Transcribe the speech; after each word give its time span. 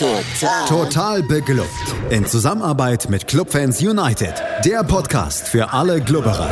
Total. 0.00 0.66
Total 0.66 1.22
beglückt. 1.22 1.68
In 2.08 2.24
Zusammenarbeit 2.24 3.10
mit 3.10 3.26
Clubfans 3.26 3.82
United. 3.82 4.32
Der 4.64 4.82
Podcast 4.82 5.46
für 5.46 5.74
alle 5.74 6.00
Glubberer. 6.00 6.48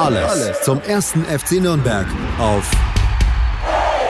Alles, 0.00 0.24
Alles 0.24 0.62
zum 0.62 0.80
ersten 0.80 1.22
FC 1.24 1.60
Nürnberg 1.60 2.06
auf 2.38 2.70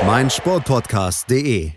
meinsportpodcast.de. 0.07 1.73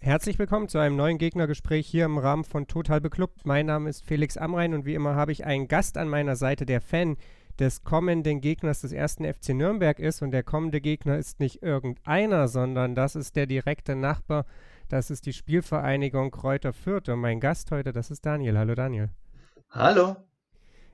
Herzlich 0.00 0.36
willkommen 0.36 0.68
zu 0.68 0.78
einem 0.78 0.96
neuen 0.96 1.18
Gegnergespräch 1.18 1.86
hier 1.86 2.04
im 2.04 2.18
Rahmen 2.18 2.42
von 2.42 2.66
Total 2.66 3.00
Beklubbt. 3.00 3.46
Mein 3.46 3.66
Name 3.66 3.90
ist 3.90 4.04
Felix 4.04 4.36
Amrein 4.36 4.74
und 4.74 4.84
wie 4.84 4.94
immer 4.94 5.14
habe 5.14 5.30
ich 5.30 5.46
einen 5.46 5.68
Gast 5.68 5.96
an 5.96 6.08
meiner 6.08 6.34
Seite, 6.34 6.66
der 6.66 6.80
Fan 6.80 7.16
des 7.60 7.84
kommenden 7.84 8.40
Gegners 8.40 8.80
des 8.80 8.90
ersten 8.90 9.24
FC 9.24 9.50
Nürnberg 9.50 10.00
ist. 10.00 10.22
Und 10.22 10.32
der 10.32 10.42
kommende 10.42 10.80
Gegner 10.80 11.18
ist 11.18 11.38
nicht 11.38 11.62
irgendeiner, 11.62 12.48
sondern 12.48 12.96
das 12.96 13.14
ist 13.14 13.36
der 13.36 13.46
direkte 13.46 13.94
Nachbar. 13.94 14.44
Das 14.88 15.10
ist 15.10 15.26
die 15.26 15.34
Spielvereinigung 15.34 16.30
Kräuter 16.30 16.72
Fürth. 16.72 17.10
Und 17.10 17.20
mein 17.20 17.40
Gast 17.40 17.70
heute, 17.72 17.92
das 17.92 18.10
ist 18.10 18.24
Daniel. 18.24 18.56
Hallo 18.56 18.74
Daniel. 18.74 19.10
Hallo. 19.68 20.16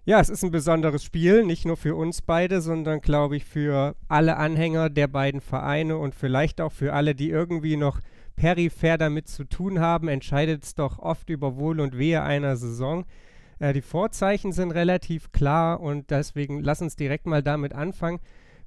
Ja, 0.05 0.19
es 0.19 0.29
ist 0.29 0.43
ein 0.43 0.51
besonderes 0.51 1.05
Spiel, 1.05 1.45
nicht 1.45 1.65
nur 1.65 1.77
für 1.77 1.95
uns 1.95 2.21
beide, 2.21 2.61
sondern 2.61 3.01
glaube 3.01 3.37
ich 3.37 3.45
für 3.45 3.95
alle 4.09 4.37
Anhänger 4.37 4.91
der 4.91 5.07
beiden 5.07 5.41
Vereine 5.41 5.97
und 5.97 6.15
vielleicht 6.15 6.61
auch 6.61 6.73
für 6.73 6.93
alle, 6.93 7.15
die 7.15 7.31
irgendwie 7.31 7.77
noch 7.77 8.01
peripher 8.35 8.99
damit 8.99 9.29
zu 9.29 9.45
tun 9.45 9.79
haben, 9.79 10.09
entscheidet 10.09 10.65
es 10.65 10.75
doch 10.75 10.99
oft 10.99 11.31
über 11.31 11.57
Wohl 11.57 11.79
und 11.79 11.97
Wehe 11.97 12.23
einer 12.23 12.57
Saison. 12.57 13.07
Äh, 13.61 13.73
die 13.73 13.81
Vorzeichen 13.81 14.51
sind 14.51 14.73
relativ 14.73 15.31
klar 15.31 15.81
und 15.81 16.11
deswegen 16.11 16.61
lass 16.61 16.83
uns 16.83 16.97
direkt 16.97 17.27
mal 17.27 17.45
damit 17.45 17.73
anfangen. 17.73 18.19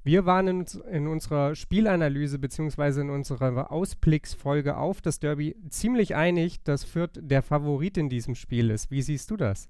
Wir 0.08 0.26
waren 0.26 0.48
in, 0.48 0.66
in 0.90 1.06
unserer 1.06 1.54
Spielanalyse 1.54 2.40
bzw. 2.40 3.02
in 3.02 3.10
unserer 3.10 3.74
Ausblicksfolge 3.74 4.78
auf 4.78 5.02
das 5.02 5.20
Derby 5.20 5.58
ziemlich 5.70 6.16
einig, 6.16 6.64
dass 6.64 6.86
Fürth 6.86 7.12
der 7.16 7.42
Favorit 7.42 7.98
in 7.98 8.08
diesem 8.08 8.34
Spiel 8.34 8.70
ist. 8.70 8.90
Wie 8.90 9.02
siehst 9.02 9.30
du 9.32 9.36
das? 9.36 9.70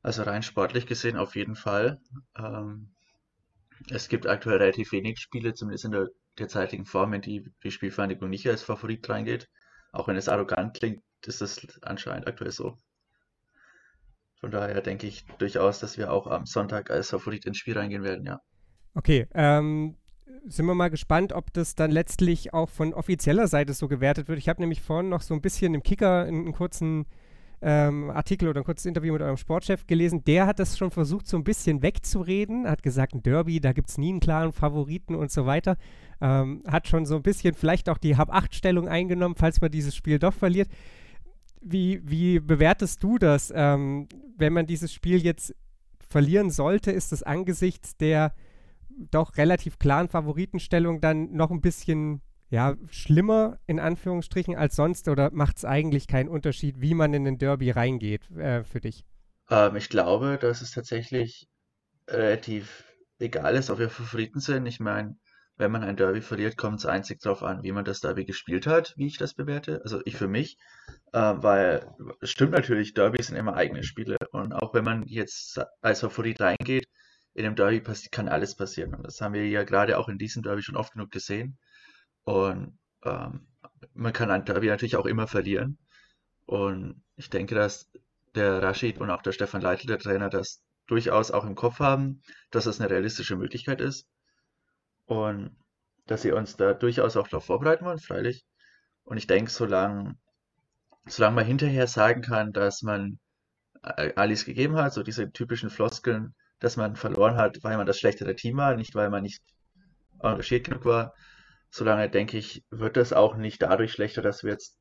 Also 0.00 0.22
rein 0.22 0.42
sportlich 0.42 0.86
gesehen 0.86 1.18
auf 1.18 1.36
jeden 1.36 1.54
Fall. 1.54 2.00
Ähm, 2.34 2.94
es 3.90 4.08
gibt 4.08 4.26
aktuell 4.26 4.56
relativ 4.56 4.90
wenig 4.92 5.18
Spiele, 5.18 5.52
zumindest 5.52 5.84
in 5.84 5.90
der 5.90 6.08
derzeitigen 6.38 6.86
Form, 6.86 7.12
in 7.12 7.20
die 7.20 7.52
die 7.62 7.70
Spielvereinigung 7.70 8.30
nicht 8.30 8.48
als 8.48 8.62
Favorit 8.62 9.06
reingeht. 9.10 9.50
Auch 9.92 10.08
wenn 10.08 10.16
es 10.16 10.30
arrogant 10.30 10.78
klingt, 10.78 11.02
ist 11.26 11.42
das 11.42 11.60
anscheinend 11.82 12.26
aktuell 12.26 12.52
so. 12.52 12.78
Von 14.40 14.50
daher 14.50 14.80
denke 14.80 15.06
ich 15.06 15.26
durchaus, 15.36 15.78
dass 15.78 15.98
wir 15.98 16.10
auch 16.10 16.26
am 16.26 16.46
Sonntag 16.46 16.90
als 16.90 17.10
Favorit 17.10 17.44
ins 17.44 17.58
Spiel 17.58 17.76
reingehen 17.76 18.02
werden, 18.02 18.24
ja. 18.24 18.40
Okay, 18.94 19.26
ähm, 19.34 19.96
sind 20.46 20.66
wir 20.66 20.74
mal 20.74 20.90
gespannt, 20.90 21.32
ob 21.32 21.52
das 21.52 21.74
dann 21.74 21.90
letztlich 21.90 22.52
auch 22.54 22.68
von 22.68 22.94
offizieller 22.94 23.48
Seite 23.48 23.72
so 23.72 23.88
gewertet 23.88 24.28
wird. 24.28 24.38
Ich 24.38 24.48
habe 24.48 24.60
nämlich 24.60 24.80
vorhin 24.80 25.08
noch 25.08 25.22
so 25.22 25.34
ein 25.34 25.40
bisschen 25.40 25.74
im 25.74 25.82
Kicker 25.82 26.24
einen, 26.24 26.52
kurzen 26.52 27.06
ähm, 27.62 28.10
Artikel 28.10 28.48
oder 28.48 28.60
ein 28.60 28.64
kurzes 28.64 28.86
Interview 28.86 29.14
mit 29.14 29.22
eurem 29.22 29.36
Sportchef 29.36 29.86
gelesen. 29.86 30.22
Der 30.24 30.46
hat 30.46 30.58
das 30.58 30.76
schon 30.76 30.90
versucht, 30.90 31.26
so 31.26 31.36
ein 31.36 31.44
bisschen 31.44 31.82
wegzureden. 31.82 32.68
Hat 32.68 32.82
gesagt, 32.82 33.14
ein 33.14 33.22
Derby, 33.22 33.60
da 33.60 33.72
gibt 33.72 33.88
es 33.88 33.98
nie 33.98 34.10
einen 34.10 34.20
klaren 34.20 34.52
Favoriten 34.52 35.14
und 35.14 35.30
so 35.30 35.46
weiter. 35.46 35.76
Ähm, 36.20 36.62
hat 36.66 36.88
schon 36.88 37.06
so 37.06 37.16
ein 37.16 37.22
bisschen 37.22 37.54
vielleicht 37.54 37.88
auch 37.88 37.98
die 37.98 38.16
Hab-8-Stellung 38.16 38.86
eingenommen, 38.86 39.34
falls 39.36 39.60
man 39.60 39.70
dieses 39.70 39.96
Spiel 39.96 40.18
doch 40.18 40.34
verliert. 40.34 40.68
Wie, 41.62 42.02
wie 42.04 42.38
bewertest 42.38 43.02
du 43.02 43.18
das, 43.18 43.52
ähm, 43.56 44.08
wenn 44.36 44.52
man 44.52 44.66
dieses 44.66 44.92
Spiel 44.92 45.24
jetzt 45.24 45.54
verlieren 46.06 46.50
sollte? 46.50 46.92
Ist 46.92 47.12
es 47.12 47.22
angesichts 47.22 47.96
der 47.96 48.34
doch 49.10 49.36
relativ 49.36 49.78
klaren 49.78 50.08
Favoritenstellung 50.08 51.00
dann 51.00 51.32
noch 51.32 51.50
ein 51.50 51.60
bisschen 51.60 52.22
ja, 52.50 52.76
schlimmer 52.88 53.58
in 53.66 53.80
Anführungsstrichen 53.80 54.56
als 54.56 54.76
sonst 54.76 55.08
oder 55.08 55.30
macht 55.32 55.56
es 55.56 55.64
eigentlich 55.64 56.06
keinen 56.06 56.28
Unterschied, 56.28 56.80
wie 56.80 56.94
man 56.94 57.12
in 57.12 57.24
den 57.24 57.38
Derby 57.38 57.70
reingeht 57.70 58.30
äh, 58.32 58.62
für 58.64 58.80
dich? 58.80 59.04
Ähm, 59.50 59.76
ich 59.76 59.88
glaube, 59.88 60.38
dass 60.40 60.62
es 60.62 60.70
tatsächlich 60.70 61.48
relativ 62.08 62.84
egal 63.18 63.54
ist, 63.56 63.70
ob 63.70 63.78
wir 63.78 63.90
Favoriten 63.90 64.40
sind. 64.40 64.66
Ich 64.66 64.80
meine, 64.80 65.16
wenn 65.56 65.70
man 65.70 65.84
ein 65.84 65.96
Derby 65.96 66.20
verliert, 66.20 66.56
kommt 66.56 66.80
es 66.80 66.86
einzig 66.86 67.20
darauf 67.20 67.42
an, 67.42 67.62
wie 67.62 67.72
man 67.72 67.84
das 67.84 68.00
Derby 68.00 68.24
gespielt 68.24 68.66
hat, 68.66 68.94
wie 68.96 69.06
ich 69.06 69.18
das 69.18 69.34
bewerte. 69.34 69.80
Also 69.84 70.00
ich 70.04 70.16
für 70.16 70.28
mich, 70.28 70.58
äh, 71.12 71.18
weil 71.18 71.86
es 72.20 72.30
stimmt 72.30 72.52
natürlich, 72.52 72.94
Derbys 72.94 73.28
sind 73.28 73.36
immer 73.36 73.54
eigene 73.54 73.82
Spiele. 73.82 74.16
Und 74.32 74.52
auch 74.52 74.74
wenn 74.74 74.84
man 74.84 75.04
jetzt 75.04 75.60
als 75.80 76.00
Favorit 76.00 76.40
reingeht, 76.40 76.88
in 77.34 77.44
einem 77.44 77.56
Derby 77.56 77.82
kann 78.10 78.28
alles 78.28 78.54
passieren. 78.54 78.94
Und 78.94 79.02
das 79.04 79.20
haben 79.20 79.34
wir 79.34 79.46
ja 79.48 79.64
gerade 79.64 79.98
auch 79.98 80.08
in 80.08 80.18
diesem 80.18 80.42
Derby 80.42 80.62
schon 80.62 80.76
oft 80.76 80.92
genug 80.92 81.10
gesehen. 81.10 81.58
Und 82.22 82.78
ähm, 83.02 83.48
man 83.92 84.12
kann 84.12 84.30
ein 84.30 84.44
Derby 84.44 84.68
natürlich 84.68 84.96
auch 84.96 85.06
immer 85.06 85.26
verlieren. 85.26 85.78
Und 86.46 87.02
ich 87.16 87.30
denke, 87.30 87.54
dass 87.54 87.90
der 88.34 88.62
Rashid 88.62 88.98
und 88.98 89.10
auch 89.10 89.22
der 89.22 89.32
Stefan 89.32 89.62
Leitl, 89.62 89.88
der 89.88 89.98
Trainer, 89.98 90.30
das 90.30 90.62
durchaus 90.86 91.30
auch 91.30 91.44
im 91.44 91.54
Kopf 91.54 91.80
haben, 91.80 92.22
dass 92.50 92.64
das 92.64 92.80
eine 92.80 92.90
realistische 92.90 93.36
Möglichkeit 93.36 93.80
ist. 93.80 94.06
Und 95.06 95.56
dass 96.06 96.22
sie 96.22 96.32
uns 96.32 96.56
da 96.56 96.72
durchaus 96.72 97.16
auch 97.16 97.28
darauf 97.28 97.46
vorbereiten 97.46 97.84
wollen, 97.84 97.98
freilich. 97.98 98.44
Und 99.02 99.16
ich 99.16 99.26
denke, 99.26 99.50
solange, 99.50 100.16
solange 101.06 101.36
man 101.36 101.46
hinterher 101.46 101.88
sagen 101.88 102.22
kann, 102.22 102.52
dass 102.52 102.82
man 102.82 103.18
äh, 103.82 104.12
alles 104.14 104.44
gegeben 104.44 104.76
hat, 104.76 104.92
so 104.92 105.02
diese 105.02 105.30
typischen 105.32 105.70
Floskeln, 105.70 106.34
dass 106.64 106.76
man 106.76 106.96
verloren 106.96 107.36
hat, 107.36 107.58
weil 107.62 107.76
man 107.76 107.86
das 107.86 107.98
schlechtere 107.98 108.34
Team 108.34 108.56
war, 108.56 108.74
nicht 108.76 108.94
weil 108.94 109.10
man 109.10 109.22
nicht 109.22 109.42
engagiert 110.20 110.64
genug 110.64 110.84
war, 110.84 111.14
solange 111.70 112.08
denke 112.08 112.38
ich, 112.38 112.64
wird 112.70 112.96
das 112.96 113.12
auch 113.12 113.36
nicht 113.36 113.60
dadurch 113.62 113.92
schlechter, 113.92 114.22
dass 114.22 114.42
wir 114.42 114.52
jetzt 114.52 114.78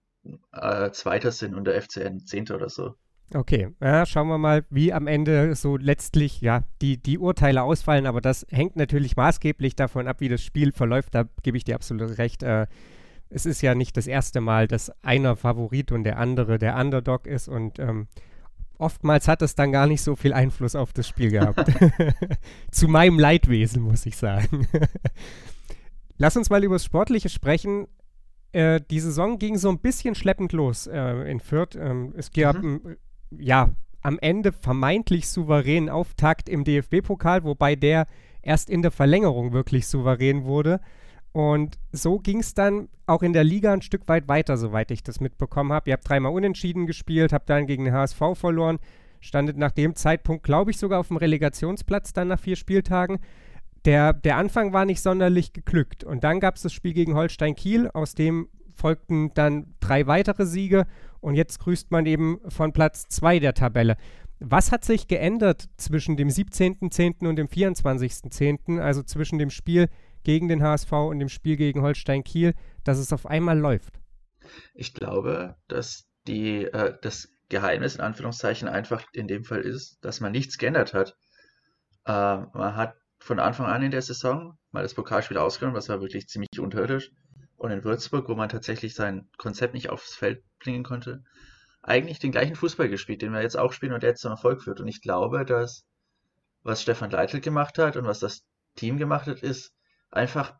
äh, 0.53 0.91
Zweiter 0.91 1.31
sind 1.31 1.55
und 1.55 1.66
der 1.66 1.81
FCN 1.81 2.19
Zehnter 2.25 2.55
oder 2.55 2.69
so. 2.69 2.95
Okay, 3.33 3.69
ja, 3.81 4.05
schauen 4.05 4.27
wir 4.27 4.38
mal, 4.38 4.63
wie 4.69 4.94
am 4.94 5.07
Ende 5.07 5.55
so 5.55 5.75
letztlich 5.75 6.39
ja 6.39 6.63
die, 6.81 7.01
die 7.01 7.17
Urteile 7.17 7.63
ausfallen, 7.63 8.05
aber 8.05 8.21
das 8.21 8.45
hängt 8.50 8.75
natürlich 8.75 9.15
maßgeblich 9.15 9.75
davon 9.75 10.07
ab, 10.07 10.19
wie 10.19 10.29
das 10.29 10.44
Spiel 10.44 10.71
verläuft. 10.71 11.15
Da 11.15 11.25
gebe 11.41 11.57
ich 11.57 11.63
dir 11.63 11.75
absolut 11.75 12.17
recht. 12.17 12.44
Äh, 12.44 12.67
es 13.29 13.45
ist 13.45 13.61
ja 13.61 13.73
nicht 13.73 13.97
das 13.97 14.05
erste 14.05 14.39
Mal, 14.39 14.67
dass 14.67 14.91
einer 15.03 15.35
Favorit 15.35 15.91
und 15.91 16.03
der 16.03 16.19
andere 16.19 16.59
der 16.59 16.77
Underdog 16.77 17.25
ist 17.25 17.47
und 17.47 17.79
ähm, 17.79 18.07
oftmals 18.83 19.27
hat 19.27 19.41
es 19.41 19.55
dann 19.55 19.71
gar 19.71 19.88
nicht 19.88 20.01
so 20.01 20.16
viel 20.16 20.33
Einfluss 20.33 20.75
auf 20.75 20.94
das 20.94 21.07
Spiel 21.07 21.31
gehabt. 21.31 21.71
Zu 22.71 22.88
meinem 22.88 23.17
Leidwesen, 23.17 23.81
muss 23.81 24.05
ich 24.05 24.17
sagen. 24.17 24.67
Lass 26.17 26.38
uns 26.38 26.49
mal 26.49 26.63
über 26.63 26.75
das 26.75 26.85
Sportliche 26.85 27.29
sprechen. 27.29 27.88
Äh, 28.51 28.81
die 28.91 28.99
Saison 28.99 29.39
ging 29.39 29.57
so 29.57 29.69
ein 29.69 29.79
bisschen 29.79 30.13
schleppend 30.13 30.53
los 30.53 30.85
äh, 30.85 31.29
in 31.31 31.39
Fürth. 31.39 31.75
Ähm, 31.75 32.13
es 32.16 32.31
gab 32.31 32.61
mhm 32.61 32.97
ja, 33.39 33.71
am 34.01 34.19
Ende 34.19 34.51
vermeintlich 34.51 35.29
souveränen 35.29 35.89
Auftakt 35.89 36.50
im 36.50 36.63
DFB-Pokal, 36.63 37.44
wobei 37.44 37.75
der 37.75 38.07
erst 38.41 38.69
in 38.69 38.81
der 38.81 38.91
Verlängerung 38.91 39.53
wirklich 39.53 39.88
souverän 39.88 40.44
wurde. 40.44 40.81
Und 41.33 41.79
so 41.91 42.19
ging 42.19 42.39
es 42.39 42.53
dann 42.53 42.89
auch 43.07 43.23
in 43.23 43.33
der 43.33 43.44
Liga 43.44 43.73
ein 43.73 43.81
Stück 43.81 44.07
weit 44.07 44.27
weiter, 44.27 44.55
soweit 44.55 44.91
ich 44.91 45.03
das 45.03 45.19
mitbekommen 45.19 45.73
habe. 45.73 45.89
Ihr 45.89 45.94
habt 45.94 46.07
dreimal 46.07 46.31
unentschieden 46.31 46.85
gespielt, 46.85 47.33
habt 47.33 47.49
dann 47.49 47.66
gegen 47.66 47.85
den 47.85 47.94
HSV 47.94 48.21
verloren, 48.35 48.79
standet 49.19 49.57
nach 49.57 49.71
dem 49.71 49.95
Zeitpunkt, 49.95 50.44
glaube 50.44 50.71
ich, 50.71 50.77
sogar 50.77 50.99
auf 50.99 51.07
dem 51.07 51.17
Relegationsplatz 51.17 52.13
dann 52.13 52.27
nach 52.27 52.39
vier 52.39 52.55
Spieltagen. 52.55 53.19
Der, 53.85 54.13
der 54.13 54.38
Anfang 54.38 54.73
war 54.73 54.85
nicht 54.85 55.01
sonderlich 55.01 55.53
geglückt. 55.53 56.03
Und 56.03 56.23
dann 56.23 56.39
gab 56.39 56.55
es 56.55 56.61
das 56.61 56.71
Spiel 56.71 56.94
gegen 56.94 57.16
Holstein 57.16 57.55
Kiel, 57.55 57.89
aus 57.89 58.13
dem 58.13 58.47
folgten 58.75 59.33
dann 59.33 59.73
drei 59.79 60.07
weitere 60.07 60.45
Siege 60.45 60.85
und 61.19 61.35
jetzt 61.35 61.59
grüßt 61.59 61.91
man 61.91 62.05
eben 62.05 62.39
von 62.47 62.73
Platz 62.73 63.07
2 63.07 63.39
der 63.39 63.53
Tabelle. 63.53 63.97
Was 64.39 64.71
hat 64.71 64.83
sich 64.83 65.07
geändert 65.07 65.69
zwischen 65.77 66.17
dem 66.17 66.27
17.10. 66.27 67.27
und 67.27 67.38
dem 67.38 67.47
24.10., 67.47 68.79
also 68.79 69.03
zwischen 69.03 69.39
dem 69.39 69.50
Spiel 69.50 69.89
gegen 70.23 70.47
den 70.47 70.63
HSV 70.63 70.91
und 70.91 71.19
dem 71.19 71.29
Spiel 71.29 71.57
gegen 71.57 71.81
Holstein 71.81 72.23
Kiel, 72.23 72.53
dass 72.84 72.97
es 72.97 73.13
auf 73.13 73.25
einmal 73.25 73.57
läuft? 73.57 74.00
Ich 74.73 74.94
glaube, 74.94 75.56
dass 75.67 76.06
die, 76.27 76.65
äh, 76.65 76.95
das 77.01 77.30
Geheimnis 77.50 77.95
in 77.95 78.01
Anführungszeichen 78.01 78.68
einfach 78.68 79.06
in 79.13 79.27
dem 79.27 79.44
Fall 79.44 79.62
ist, 79.62 79.98
dass 80.01 80.19
man 80.19 80.31
nichts 80.31 80.57
geändert 80.57 80.94
hat. 80.94 81.15
Äh, 82.06 82.12
man 82.12 82.75
hat 82.75 82.95
von 83.19 83.39
Anfang 83.39 83.68
an 83.68 83.83
in 83.83 83.92
der 83.92 84.01
Saison 84.01 84.57
mal 84.71 84.83
das 84.83 84.94
Pokalspiel 84.94 85.38
ausgenommen, 85.38 85.77
was 85.77 85.89
war 85.89 86.01
wirklich 86.01 86.27
ziemlich 86.27 86.59
unterirdisch 86.59 87.12
und 87.56 87.71
in 87.71 87.83
Würzburg, 87.83 88.27
wo 88.27 88.36
man 88.36 88.50
tatsächlich 88.50 88.94
sein 88.94 89.30
Konzept 89.38 89.74
nicht 89.74 89.89
aufs 89.89 90.15
Feld 90.15 90.44
bringen 90.59 90.83
konnte, 90.83 91.24
eigentlich 91.81 92.19
den 92.19 92.31
gleichen 92.31 92.56
Fußball 92.56 92.89
gespielt, 92.89 93.21
den 93.21 93.31
wir 93.31 93.42
jetzt 93.42 93.57
auch 93.57 93.71
spielen 93.71 93.94
und 93.94 94.03
der 94.03 94.12
jetzt 94.12 94.21
zum 94.21 94.31
Erfolg 94.31 94.62
führt. 94.62 94.81
Und 94.81 94.88
ich 94.88 95.01
glaube, 95.01 95.45
dass 95.45 95.86
was 96.63 96.81
Stefan 96.81 97.12
Leitl 97.12 97.39
gemacht 97.39 97.77
hat 97.77 97.98
und 97.98 98.06
was 98.06 98.19
das 98.19 98.45
Team 98.75 98.98
gemacht 98.98 99.27
hat, 99.27 99.44
ist 99.44 99.74
einfach 100.13 100.56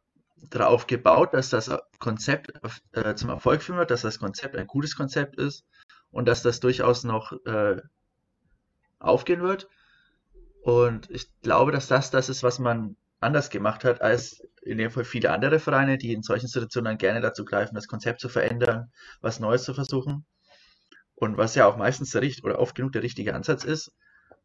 darauf 0.50 0.88
gebaut, 0.88 1.34
dass 1.34 1.50
das 1.50 1.72
Konzept 2.00 2.54
äh, 2.92 3.16
zum 3.16 3.30
Erfolg 3.30 3.62
führen 3.62 3.80
wird, 3.80 3.92
dass 3.92 4.02
das 4.02 4.20
Konzept 4.20 4.56
ein 4.56 4.68
gutes 4.68 4.96
Konzept 4.96 5.38
ist 5.38 5.66
und 6.12 6.28
dass 6.28 6.44
das 6.44 6.60
durchaus 6.60 7.04
noch 7.04 7.34
äh, 7.46 7.82
aufgehen 9.00 9.42
wird. 9.42 9.68
Und 10.64 11.10
ich 11.10 11.28
glaube, 11.42 11.72
dass 11.72 11.88
das 11.88 12.12
das 12.12 12.30
ist, 12.30 12.44
was 12.44 12.60
man 12.60 12.96
anders 13.20 13.50
gemacht 13.50 13.84
hat 13.84 14.02
als 14.02 14.42
in 14.62 14.78
dem 14.78 14.92
Fall 14.92 15.06
viele 15.06 15.32
andere 15.32 15.60
Vereine, 15.60 15.98
die 15.98 16.14
in 16.14 16.24
solchen 16.24 16.48
Situationen 16.48 16.98
gerne 16.98 17.22
dazu 17.22 17.46
greifen, 17.46 17.76
das 17.76 17.88
Konzept 17.88 18.20
zu 18.22 18.30
verändern, 18.30 18.92
was 19.22 19.40
Neues 19.40 19.64
zu 19.64 19.74
versuchen. 19.74 20.26
Und 21.16 21.38
was 21.38 21.56
ja 21.56 21.68
auch 21.68 21.78
meistens 21.78 22.12
der 22.12 22.22
richtige 22.22 22.48
oder 22.48 22.60
oft 22.60 22.76
genug 22.76 22.92
der 22.92 23.04
richtige 23.04 23.34
Ansatz 23.34 23.64
ist. 23.64 23.94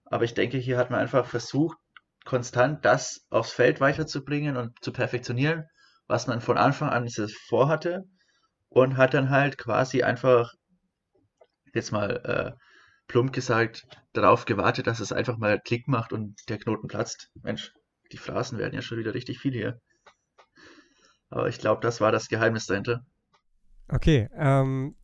Aber 0.04 0.24
ich 0.24 0.34
denke, 0.34 0.58
hier 0.58 0.78
hat 0.78 0.90
man 0.90 1.00
einfach 1.00 1.26
versucht, 1.26 1.76
konstant 2.28 2.84
das 2.84 3.26
aufs 3.30 3.52
Feld 3.52 3.80
weiterzubringen 3.80 4.58
und 4.58 4.76
zu 4.84 4.92
perfektionieren, 4.92 5.64
was 6.08 6.26
man 6.26 6.42
von 6.42 6.58
Anfang 6.58 6.90
an 6.90 7.08
vorhatte 7.48 8.04
und 8.68 8.98
hat 8.98 9.14
dann 9.14 9.30
halt 9.30 9.56
quasi 9.56 10.02
einfach 10.02 10.52
jetzt 11.72 11.90
mal 11.90 12.10
äh, 12.26 12.52
plump 13.06 13.32
gesagt 13.32 13.86
darauf 14.12 14.44
gewartet, 14.44 14.86
dass 14.86 15.00
es 15.00 15.10
einfach 15.10 15.38
mal 15.38 15.58
Klick 15.58 15.88
macht 15.88 16.12
und 16.12 16.36
der 16.50 16.58
Knoten 16.58 16.86
platzt. 16.86 17.30
Mensch, 17.42 17.72
die 18.12 18.18
Phrasen 18.18 18.58
werden 18.58 18.74
ja 18.74 18.82
schon 18.82 18.98
wieder 18.98 19.14
richtig 19.14 19.38
viel 19.38 19.54
hier. 19.54 19.80
Aber 21.30 21.48
ich 21.48 21.58
glaube, 21.58 21.80
das 21.80 22.02
war 22.02 22.12
das 22.12 22.28
Geheimnis 22.28 22.66
dahinter. 22.66 23.06
Okay, 23.88 24.28
ähm, 24.36 24.96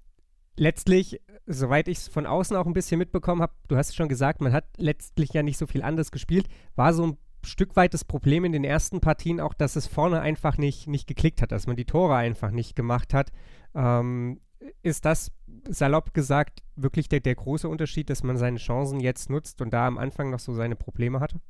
letztlich, 0.57 1.23
soweit 1.47 1.89
ich 1.89 1.99
es 1.99 2.09
von 2.09 2.27
außen 2.27 2.57
auch 2.57 2.67
ein 2.67 2.73
bisschen 2.73 2.99
mitbekommen 2.99 3.43
habe, 3.43 3.53
du 3.69 3.77
hast 3.77 3.91
es 3.91 3.95
schon 3.95 4.09
gesagt, 4.09 4.41
man 4.41 4.53
hat 4.53 4.65
letztlich 4.77 5.33
ja 5.33 5.43
nicht 5.43 5.59
so 5.59 5.67
viel 5.67 5.83
anders 5.83 6.11
gespielt, 6.11 6.49
war 6.75 6.93
so 6.93 7.07
ein 7.07 7.19
Stück 7.45 7.77
weit 7.77 7.93
das 7.93 8.05
Problem 8.05 8.45
in 8.45 8.53
den 8.53 8.65
ersten 8.65 9.01
Partien 9.01 9.41
auch, 9.41 9.55
dass 9.55 9.77
es 9.77 9.87
vorne 9.87 10.21
einfach 10.21 10.57
nicht, 10.57 10.87
nicht 10.87 11.07
geklickt 11.07 11.43
hat, 11.43 11.53
dass 11.53 11.67
man 11.67 11.77
die 11.77 11.85
Tore 11.85 12.17
einfach 12.17 12.51
nicht 12.51 12.75
gemacht 12.75 13.13
hat. 13.13 13.31
Ähm, 13.75 14.41
ist 14.83 15.05
das 15.05 15.31
salopp 15.69 16.15
gesagt 16.15 16.63
wirklich 16.75 17.09
der, 17.09 17.21
der 17.21 17.35
große 17.35 17.69
Unterschied, 17.69 18.09
dass 18.09 18.23
man 18.23 18.37
seine 18.37 18.59
Chancen 18.59 19.01
jetzt 19.01 19.29
nutzt 19.29 19.61
und 19.61 19.73
da 19.73 19.87
am 19.87 19.99
Anfang 19.99 20.31
noch 20.31 20.39
so 20.39 20.55
seine 20.55 20.77
Probleme 20.77 21.21
hatte? 21.21 21.41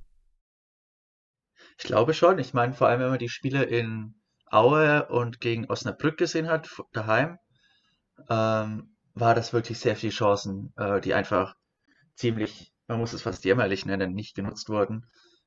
Ich 1.79 1.85
glaube 1.85 2.15
schon. 2.15 2.39
Ich 2.39 2.55
meine, 2.55 2.75
vor 2.75 2.89
allem, 2.89 3.01
wenn 3.01 3.11
man 3.11 3.19
die 3.19 3.29
Spiele 3.29 3.63
in 3.63 4.15
Aue 4.47 5.07
und 5.07 5.41
gegen 5.41 5.67
Osnabrück 5.67 6.17
gesehen 6.17 6.49
hat, 6.49 6.69
daheim, 6.93 7.39
ähm, 8.29 8.94
war 9.15 9.35
das 9.35 9.53
wirklich 9.53 9.79
sehr 9.79 9.97
viele 9.97 10.13
Chancen, 10.13 10.73
äh, 10.77 11.01
die 11.01 11.15
einfach 11.15 11.55
ziemlich, 12.15 12.73
man 12.89 12.99
muss 12.99 13.13
es 13.13 13.23
fast 13.23 13.45
jämmerlich 13.45 13.87
nennen, 13.87 14.15
nicht 14.15 14.35
genutzt 14.35 14.69
wurden. 14.69 15.07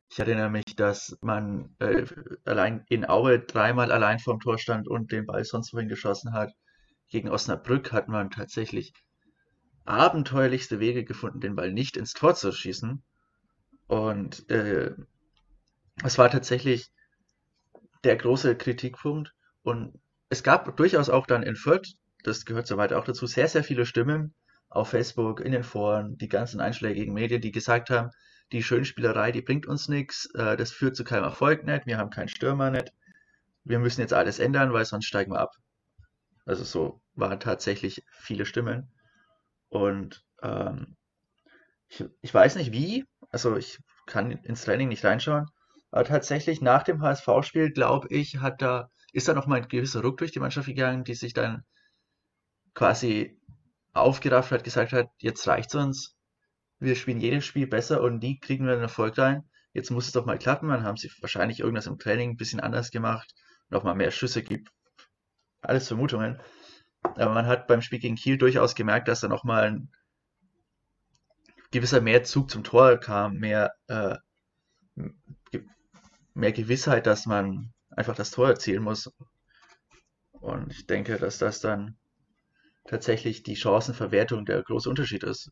Ich 0.10 0.20
erinnere 0.20 0.50
mich, 0.50 0.76
dass 0.76 1.18
man 1.22 1.76
äh, 1.80 2.06
allein 2.46 2.86
in 2.88 3.08
Aue 3.08 3.40
dreimal 3.40 3.92
allein 3.92 4.20
vorm 4.20 4.40
Tor 4.40 4.58
stand 4.58 4.88
und 4.88 5.12
den 5.12 5.26
Ball 5.26 5.44
sonst 5.44 5.74
wohin 5.74 5.90
geschossen 5.90 6.32
hat. 6.32 6.54
Gegen 7.10 7.30
Osnabrück 7.30 7.92
hat 7.92 8.08
man 8.08 8.30
tatsächlich 8.30 8.94
abenteuerlichste 9.86 10.80
Wege 10.80 11.04
gefunden, 11.04 11.42
den 11.42 11.56
Ball 11.56 11.72
nicht 11.74 11.98
ins 11.98 12.14
Tor 12.14 12.36
zu 12.36 12.52
schießen. 12.52 13.04
Und 13.88 14.50
äh, 14.50 14.94
es 16.04 16.18
war 16.18 16.30
tatsächlich 16.30 16.90
der 18.04 18.16
große 18.16 18.56
Kritikpunkt. 18.56 19.34
Und 19.64 20.00
es 20.30 20.44
gab 20.44 20.76
durchaus 20.78 21.10
auch 21.10 21.28
dann 21.28 21.44
in 21.44 21.56
Fürth, 21.56 21.96
das 22.28 22.46
gehört 22.46 22.68
soweit 22.68 22.94
auch 22.94 23.06
dazu, 23.06 23.26
sehr, 23.26 23.48
sehr 23.48 23.64
viele 23.64 23.86
Stimmen 23.86 24.34
auf 24.70 24.90
Facebook, 24.90 25.40
in 25.40 25.54
den 25.54 25.64
Foren, 25.64 26.18
die 26.18 26.28
ganzen 26.28 26.60
einschlägigen 26.60 27.14
Medien, 27.14 27.42
die 27.42 27.52
gesagt 27.52 27.90
haben, 27.90 28.12
die 28.52 28.64
Schönspielerei, 28.64 29.32
die 29.32 29.42
bringt 29.42 29.66
uns 29.66 29.88
nichts, 29.88 30.30
äh, 30.36 30.58
das 30.58 30.72
führt 30.72 30.96
zu 30.96 31.04
keinem 31.04 31.24
Erfolg 31.24 31.66
nicht, 31.66 31.86
wir 31.86 31.98
haben 31.98 32.10
keinen 32.10 32.28
Stürmer 32.28 32.70
nicht, 32.70 32.94
wir 33.64 33.80
müssen 33.80 34.02
jetzt 34.02 34.14
alles 34.14 34.40
ändern, 34.40 34.74
weil 34.74 34.86
sonst 34.86 35.06
steigen 35.06 35.32
wir 35.32 35.40
ab. 35.40 35.56
Also 36.46 36.64
so 36.64 37.02
waren 37.16 37.40
tatsächlich 37.40 38.04
viele 38.10 38.46
Stimmen. 38.46 38.92
Und 39.70 40.24
ähm, 40.42 40.96
ich, 41.90 42.06
ich 42.22 42.34
weiß 42.34 42.56
nicht 42.56 42.72
wie, 42.72 43.06
also 43.30 43.58
ich 43.58 43.80
kann 44.06 44.32
ins 44.32 44.64
Training 44.64 44.88
nicht 44.88 45.04
reinschauen, 45.04 45.48
aber 45.92 46.06
tatsächlich 46.06 46.62
nach 46.62 46.84
dem 46.84 47.02
HSV-Spiel, 47.02 47.72
glaube 47.72 48.08
ich, 48.10 48.38
hat 48.38 48.62
da, 48.62 48.90
ist 49.12 49.28
da 49.28 49.34
noch 49.34 49.48
mal 49.48 49.62
ein 49.62 49.68
gewisser 49.68 50.02
Ruck 50.02 50.18
durch 50.18 50.32
die 50.32 50.40
Mannschaft 50.40 50.68
gegangen, 50.68 51.04
die 51.04 51.16
sich 51.16 51.34
dann 51.34 51.64
quasi 52.78 53.36
aufgerafft 53.94 54.52
hat, 54.52 54.64
gesagt 54.64 54.94
hat, 54.94 55.10
jetzt 55.18 55.48
reicht's 55.48 55.74
uns, 55.74 56.16
wir 56.78 56.96
spielen 56.96 57.20
jedes 57.20 57.44
Spiel 57.44 57.66
besser 57.66 58.04
und 58.04 58.20
nie 58.22 58.40
kriegen 58.40 58.68
wir 58.68 58.74
einen 58.74 58.84
Erfolg 58.84 59.18
rein. 59.18 59.50
Jetzt 59.74 59.90
muss 59.90 60.06
es 60.06 60.12
doch 60.12 60.28
mal 60.28 60.38
klappen. 60.38 60.70
Dann 60.70 60.84
haben 60.84 60.96
sie 60.96 61.12
wahrscheinlich 61.22 61.62
irgendwas 61.62 61.88
im 61.88 61.98
Training 61.98 62.32
ein 62.32 62.38
bisschen 62.38 62.60
anders 62.60 62.92
gemacht, 62.92 63.34
nochmal 63.70 63.96
mehr 63.96 64.12
Schüsse 64.12 64.44
gibt. 64.44 64.70
Alles 65.62 65.88
Vermutungen. 65.88 66.40
Aber 67.02 67.34
man 67.34 67.48
hat 67.48 67.66
beim 67.66 67.82
Spiel 67.82 67.98
gegen 67.98 68.16
Kiel 68.16 68.38
durchaus 68.38 68.76
gemerkt, 68.76 69.08
dass 69.08 69.22
da 69.22 69.28
nochmal 69.28 69.64
ein 69.64 69.92
gewisser 71.72 72.00
Mehrzug 72.00 72.52
zum 72.52 72.64
Tor 72.64 72.98
kam, 72.98 73.38
mehr, 73.38 73.74
äh, 73.88 74.18
mehr 76.36 76.52
Gewissheit, 76.52 77.08
dass 77.08 77.26
man 77.26 77.74
einfach 77.90 78.16
das 78.16 78.30
Tor 78.30 78.50
erzielen 78.50 78.84
muss. 78.84 79.12
Und 80.32 80.72
ich 80.72 80.86
denke, 80.86 81.18
dass 81.18 81.40
das 81.40 81.60
dann 81.60 81.98
tatsächlich 82.88 83.44
die 83.44 83.56
Chancenverwertung 83.56 84.46
der 84.46 84.64
große 84.64 84.90
Unterschied 84.90 85.24
ist. 85.24 85.52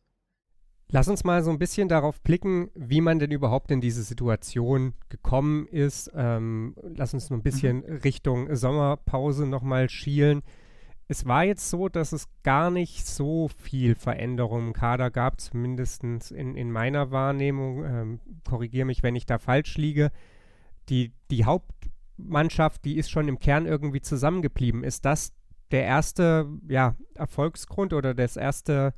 Lass 0.88 1.08
uns 1.08 1.24
mal 1.24 1.42
so 1.42 1.50
ein 1.50 1.58
bisschen 1.58 1.88
darauf 1.88 2.20
blicken, 2.20 2.70
wie 2.74 3.00
man 3.00 3.18
denn 3.18 3.32
überhaupt 3.32 3.72
in 3.72 3.80
diese 3.80 4.04
Situation 4.04 4.94
gekommen 5.08 5.66
ist. 5.66 6.10
Ähm, 6.14 6.76
lass 6.82 7.12
uns 7.12 7.28
noch 7.28 7.36
ein 7.36 7.42
bisschen 7.42 7.78
mhm. 7.78 7.96
Richtung 8.04 8.54
Sommerpause 8.54 9.46
nochmal 9.46 9.90
schielen. 9.90 10.42
Es 11.08 11.26
war 11.26 11.44
jetzt 11.44 11.70
so, 11.70 11.88
dass 11.88 12.12
es 12.12 12.28
gar 12.42 12.70
nicht 12.70 13.06
so 13.06 13.48
viel 13.48 13.94
Veränderung 13.94 14.68
im 14.68 14.72
Kader 14.72 15.10
gab, 15.10 15.40
zumindest 15.40 16.04
in, 16.04 16.56
in 16.56 16.70
meiner 16.70 17.10
Wahrnehmung. 17.10 17.84
Ähm, 17.84 18.20
Korrigiere 18.48 18.86
mich, 18.86 19.02
wenn 19.02 19.16
ich 19.16 19.26
da 19.26 19.38
falsch 19.38 19.76
liege. 19.76 20.10
Die, 20.88 21.12
die 21.32 21.44
Hauptmannschaft, 21.44 22.84
die 22.84 22.96
ist 22.96 23.10
schon 23.10 23.26
im 23.26 23.40
Kern 23.40 23.66
irgendwie 23.66 24.00
zusammengeblieben. 24.00 24.84
Ist 24.84 25.04
das 25.04 25.32
der 25.70 25.84
erste 25.84 26.46
ja, 26.68 26.96
Erfolgsgrund 27.14 27.92
oder 27.92 28.14
das 28.14 28.36
erste 28.36 28.94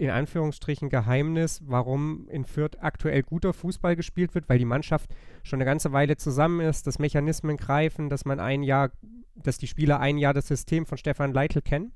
in 0.00 0.08
Anführungsstrichen 0.08 0.88
Geheimnis, 0.88 1.60
warum 1.66 2.26
in 2.30 2.46
Fürth 2.46 2.78
aktuell 2.80 3.22
guter 3.22 3.52
Fußball 3.52 3.96
gespielt 3.96 4.34
wird, 4.34 4.48
weil 4.48 4.58
die 4.58 4.64
Mannschaft 4.64 5.10
schon 5.42 5.58
eine 5.58 5.66
ganze 5.66 5.92
Weile 5.92 6.16
zusammen 6.16 6.60
ist, 6.60 6.86
dass 6.86 6.98
Mechanismen 6.98 7.58
greifen, 7.58 8.08
dass 8.08 8.24
man 8.24 8.40
ein 8.40 8.62
Jahr, 8.62 8.92
dass 9.34 9.58
die 9.58 9.66
Spieler 9.66 10.00
ein 10.00 10.16
Jahr 10.16 10.32
das 10.32 10.48
System 10.48 10.86
von 10.86 10.96
Stefan 10.96 11.34
Leitl 11.34 11.60
kennen? 11.60 11.92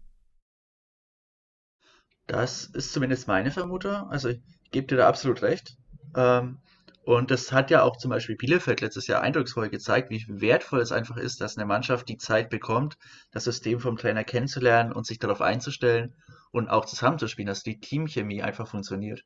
Das 2.26 2.66
ist 2.66 2.92
zumindest 2.92 3.26
meine 3.26 3.50
Vermutung. 3.50 3.94
Also 4.10 4.28
ich 4.28 4.42
gebe 4.70 4.86
dir 4.86 4.98
da 4.98 5.08
absolut 5.08 5.40
recht. 5.40 5.78
Ähm, 6.14 6.58
und 7.04 7.30
das 7.30 7.52
hat 7.52 7.70
ja 7.70 7.82
auch 7.82 7.98
zum 7.98 8.10
Beispiel 8.10 8.36
Bielefeld 8.36 8.80
letztes 8.80 9.06
Jahr 9.06 9.20
eindrucksvoll 9.20 9.68
gezeigt, 9.68 10.10
wie 10.10 10.24
wertvoll 10.28 10.80
es 10.80 10.90
einfach 10.90 11.18
ist, 11.18 11.40
dass 11.40 11.58
eine 11.58 11.66
Mannschaft 11.66 12.08
die 12.08 12.16
Zeit 12.16 12.48
bekommt, 12.48 12.96
das 13.30 13.44
System 13.44 13.78
vom 13.78 13.98
Trainer 13.98 14.24
kennenzulernen 14.24 14.92
und 14.92 15.06
sich 15.06 15.18
darauf 15.18 15.42
einzustellen 15.42 16.14
und 16.50 16.68
auch 16.68 16.86
zusammenzuspielen, 16.86 17.46
dass 17.46 17.62
die 17.62 17.78
Teamchemie 17.78 18.42
einfach 18.42 18.66
funktioniert. 18.68 19.22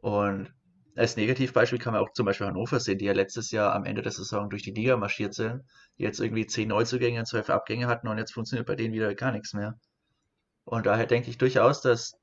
Und 0.00 0.54
als 0.96 1.16
Negativbeispiel 1.16 1.78
kann 1.78 1.92
man 1.92 2.02
auch 2.02 2.12
zum 2.12 2.24
Beispiel 2.24 2.46
Hannover 2.46 2.80
sehen, 2.80 2.98
die 2.98 3.04
ja 3.04 3.12
letztes 3.12 3.50
Jahr 3.50 3.74
am 3.74 3.84
Ende 3.84 4.00
der 4.00 4.12
Saison 4.12 4.48
durch 4.48 4.62
die 4.62 4.72
Liga 4.72 4.96
marschiert 4.96 5.34
sind, 5.34 5.62
die 5.98 6.04
jetzt 6.04 6.20
irgendwie 6.20 6.46
zehn 6.46 6.68
Neuzugänge 6.68 7.18
und 7.18 7.26
zwölf 7.26 7.50
Abgänge 7.50 7.86
hatten 7.86 8.08
und 8.08 8.16
jetzt 8.16 8.32
funktioniert 8.32 8.66
bei 8.66 8.76
denen 8.76 8.94
wieder 8.94 9.14
gar 9.14 9.32
nichts 9.32 9.52
mehr. 9.52 9.78
Und 10.64 10.86
daher 10.86 11.06
denke 11.06 11.28
ich 11.28 11.36
durchaus, 11.36 11.82
dass 11.82 12.18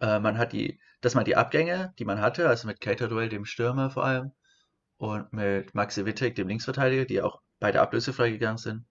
äh, 0.00 0.18
man 0.18 0.38
hat 0.38 0.52
die, 0.54 0.80
dass 1.00 1.14
man 1.14 1.24
die 1.24 1.36
Abgänge, 1.36 1.92
die 1.98 2.04
man 2.04 2.20
hatte, 2.20 2.48
also 2.48 2.66
mit 2.66 2.80
Caterwell, 2.80 3.28
dem 3.28 3.44
Stürmer 3.44 3.90
vor 3.90 4.04
allem, 4.04 4.32
und 4.98 5.32
mit 5.32 5.74
Maxi 5.74 6.04
Wittek, 6.04 6.34
dem 6.36 6.48
Linksverteidiger, 6.48 7.06
die 7.06 7.22
auch 7.22 7.40
beide 7.58 7.80
ablösefrei 7.80 8.30
gegangen 8.30 8.58
sind, 8.58 8.84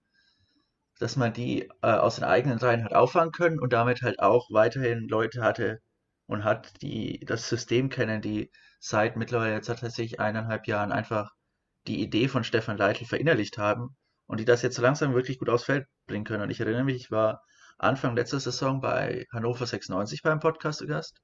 dass 0.99 1.15
man 1.15 1.33
die 1.33 1.69
äh, 1.81 1.87
aus 1.87 2.15
den 2.15 2.25
eigenen 2.25 2.57
Reihen 2.57 2.83
hat 2.83 2.93
auffangen 2.93 3.31
können 3.31 3.59
und 3.59 3.73
damit 3.73 4.01
halt 4.01 4.19
auch 4.19 4.47
weiterhin 4.51 5.07
Leute 5.07 5.41
hatte 5.41 5.79
und 6.25 6.43
hat, 6.43 6.81
die 6.81 7.19
das 7.25 7.47
System 7.49 7.89
kennen, 7.89 8.21
die 8.21 8.51
seit 8.79 9.15
mittlerweile 9.17 9.55
jetzt 9.55 9.67
tatsächlich 9.67 10.19
eineinhalb 10.19 10.67
Jahren 10.67 10.91
einfach 10.91 11.31
die 11.87 12.01
Idee 12.01 12.27
von 12.27 12.43
Stefan 12.43 12.77
Leitl 12.77 13.05
verinnerlicht 13.05 13.57
haben 13.57 13.95
und 14.27 14.39
die 14.39 14.45
das 14.45 14.61
jetzt 14.61 14.75
so 14.75 14.81
langsam 14.81 15.13
wirklich 15.13 15.39
gut 15.39 15.49
aufs 15.49 15.65
Feld 15.65 15.85
bringen 16.07 16.25
können. 16.25 16.43
Und 16.43 16.49
ich 16.49 16.59
erinnere 16.59 16.83
mich, 16.83 16.97
ich 16.97 17.11
war 17.11 17.43
Anfang 17.77 18.15
letzter 18.15 18.39
Saison 18.39 18.81
bei 18.81 19.25
Hannover 19.31 19.65
96 19.65 20.21
beim 20.21 20.39
Podcast 20.39 20.79
zu 20.79 20.87
Gast 20.87 21.21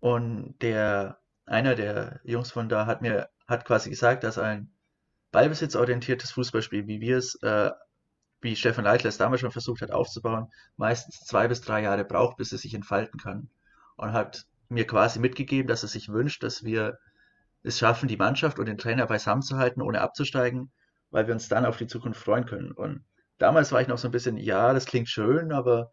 und 0.00 0.58
der 0.60 1.18
einer 1.46 1.74
der 1.74 2.20
Jungs 2.24 2.50
von 2.50 2.68
da 2.68 2.86
hat 2.86 3.02
mir 3.02 3.28
hat 3.46 3.64
quasi 3.64 3.90
gesagt, 3.90 4.24
dass 4.24 4.38
ein 4.38 4.72
ballbesitzorientiertes 5.32 6.32
Fußballspiel, 6.32 6.86
wie 6.86 7.00
wir 7.00 7.18
es 7.18 7.40
äh, 7.42 7.70
wie 8.40 8.56
Stefan 8.56 8.84
Leitler 8.84 9.08
es 9.08 9.18
damals 9.18 9.40
schon 9.40 9.50
versucht 9.50 9.82
hat 9.82 9.90
aufzubauen, 9.90 10.48
meistens 10.76 11.20
zwei 11.20 11.48
bis 11.48 11.60
drei 11.60 11.82
Jahre 11.82 12.04
braucht, 12.04 12.36
bis 12.38 12.52
es 12.52 12.62
sich 12.62 12.74
entfalten 12.74 13.20
kann. 13.20 13.50
Und 13.96 14.12
hat 14.12 14.46
mir 14.68 14.86
quasi 14.86 15.18
mitgegeben, 15.18 15.68
dass 15.68 15.82
er 15.82 15.88
sich 15.88 16.08
wünscht, 16.08 16.42
dass 16.42 16.64
wir 16.64 16.98
es 17.62 17.78
schaffen, 17.78 18.08
die 18.08 18.16
Mannschaft 18.16 18.58
und 18.58 18.66
den 18.66 18.78
Trainer 18.78 19.06
beisammen 19.06 19.42
zu 19.42 19.58
halten, 19.58 19.82
ohne 19.82 20.00
abzusteigen, 20.00 20.70
weil 21.10 21.26
wir 21.26 21.34
uns 21.34 21.48
dann 21.48 21.66
auf 21.66 21.76
die 21.76 21.86
Zukunft 21.86 22.22
freuen 22.22 22.46
können. 22.46 22.72
Und 22.72 23.04
damals 23.38 23.72
war 23.72 23.82
ich 23.82 23.88
noch 23.88 23.98
so 23.98 24.08
ein 24.08 24.12
bisschen, 24.12 24.38
ja, 24.38 24.72
das 24.72 24.86
klingt 24.86 25.08
schön, 25.08 25.52
aber 25.52 25.92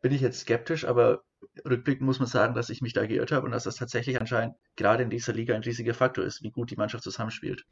bin 0.00 0.12
ich 0.12 0.20
jetzt 0.20 0.40
skeptisch, 0.40 0.84
aber 0.84 1.22
rückblickend 1.64 2.06
muss 2.06 2.18
man 2.18 2.28
sagen, 2.28 2.54
dass 2.54 2.70
ich 2.70 2.82
mich 2.82 2.92
da 2.92 3.06
geirrt 3.06 3.32
habe 3.32 3.46
und 3.46 3.52
dass 3.52 3.64
das 3.64 3.76
tatsächlich 3.76 4.20
anscheinend 4.20 4.54
gerade 4.76 5.02
in 5.02 5.10
dieser 5.10 5.32
Liga 5.32 5.54
ein 5.54 5.62
riesiger 5.62 5.94
Faktor 5.94 6.24
ist, 6.24 6.42
wie 6.42 6.50
gut 6.50 6.70
die 6.70 6.76
Mannschaft 6.76 7.04
zusammenspielt. 7.04 7.64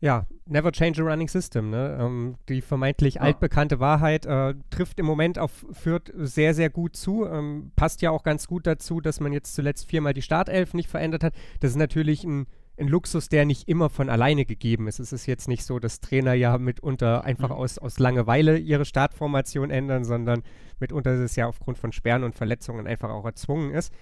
Ja, 0.00 0.26
never 0.44 0.70
change 0.70 1.00
a 1.00 1.04
running 1.04 1.28
system. 1.28 1.70
Ne? 1.70 1.96
Ähm, 1.98 2.36
die 2.48 2.60
vermeintlich 2.60 3.14
ja. 3.14 3.20
altbekannte 3.22 3.80
Wahrheit 3.80 4.26
äh, 4.26 4.54
trifft 4.68 4.98
im 5.00 5.06
Moment 5.06 5.38
auf 5.38 5.64
Fürth 5.72 6.12
sehr, 6.14 6.52
sehr 6.52 6.68
gut 6.68 6.94
zu. 6.96 7.26
Ähm, 7.26 7.72
passt 7.74 8.02
ja 8.02 8.10
auch 8.10 8.22
ganz 8.22 8.46
gut 8.46 8.66
dazu, 8.66 9.00
dass 9.00 9.20
man 9.20 9.32
jetzt 9.32 9.54
zuletzt 9.54 9.88
viermal 9.88 10.12
die 10.12 10.20
Startelf 10.20 10.74
nicht 10.74 10.90
verändert 10.90 11.24
hat. 11.24 11.34
Das 11.60 11.70
ist 11.70 11.76
natürlich 11.76 12.24
ein, 12.24 12.46
ein 12.76 12.88
Luxus, 12.88 13.28
der 13.28 13.44
nicht 13.44 13.68
immer 13.68 13.88
von 13.88 14.08
alleine 14.08 14.44
gegeben 14.44 14.88
ist. 14.88 14.98
Es 14.98 15.12
ist 15.12 15.26
jetzt 15.26 15.48
nicht 15.48 15.64
so, 15.64 15.78
dass 15.78 16.00
Trainer 16.00 16.34
ja 16.34 16.58
mitunter 16.58 17.24
einfach 17.24 17.50
mhm. 17.50 17.56
aus, 17.56 17.78
aus 17.78 17.98
Langeweile 17.98 18.58
ihre 18.58 18.84
Startformation 18.84 19.70
ändern, 19.70 20.04
sondern 20.04 20.42
mitunter 20.80 21.14
ist 21.14 21.20
es 21.20 21.36
ja 21.36 21.46
aufgrund 21.46 21.78
von 21.78 21.92
Sperren 21.92 22.24
und 22.24 22.34
Verletzungen 22.34 22.86
einfach 22.86 23.10
auch 23.10 23.24
erzwungen 23.24 23.72
ist. 23.72 23.92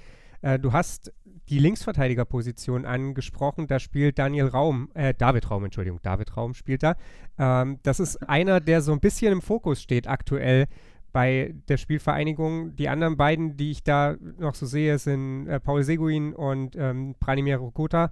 Äh, 0.41 0.59
du 0.59 0.73
hast 0.73 1.13
die 1.49 1.59
Linksverteidigerposition 1.59 2.85
angesprochen. 2.85 3.67
Da 3.67 3.79
spielt 3.79 4.19
Daniel 4.19 4.47
Raum, 4.47 4.91
äh, 4.95 5.15
David 5.15 5.51
Raum, 5.51 5.65
Entschuldigung, 5.65 6.01
David 6.03 6.37
Raum 6.37 6.55
spielt 6.55 6.83
da. 6.83 6.97
Ähm, 7.39 7.79
das 7.83 8.01
ist 8.01 8.29
einer, 8.29 8.61
der 8.61 8.81
so 8.81 8.93
ein 8.93 9.01
bisschen 9.01 9.33
im 9.33 9.43
Fokus 9.43 9.83
steht 9.83 10.09
aktuell 10.09 10.67
bei 11.13 11.55
der 11.69 11.77
Spielvereinigung. 11.77 12.75
Die 12.77 12.89
anderen 12.89 13.17
beiden, 13.17 13.57
die 13.57 13.71
ich 13.71 13.83
da 13.83 14.17
noch 14.39 14.55
so 14.55 14.67
sehe, 14.67 14.99
sind 14.99 15.47
äh, 15.47 15.61
Paul 15.61 15.83
Seguin 15.85 16.35
und 16.35 16.75
ähm, 16.77 17.15
Branimir 17.21 17.59
Rokota. 17.59 18.11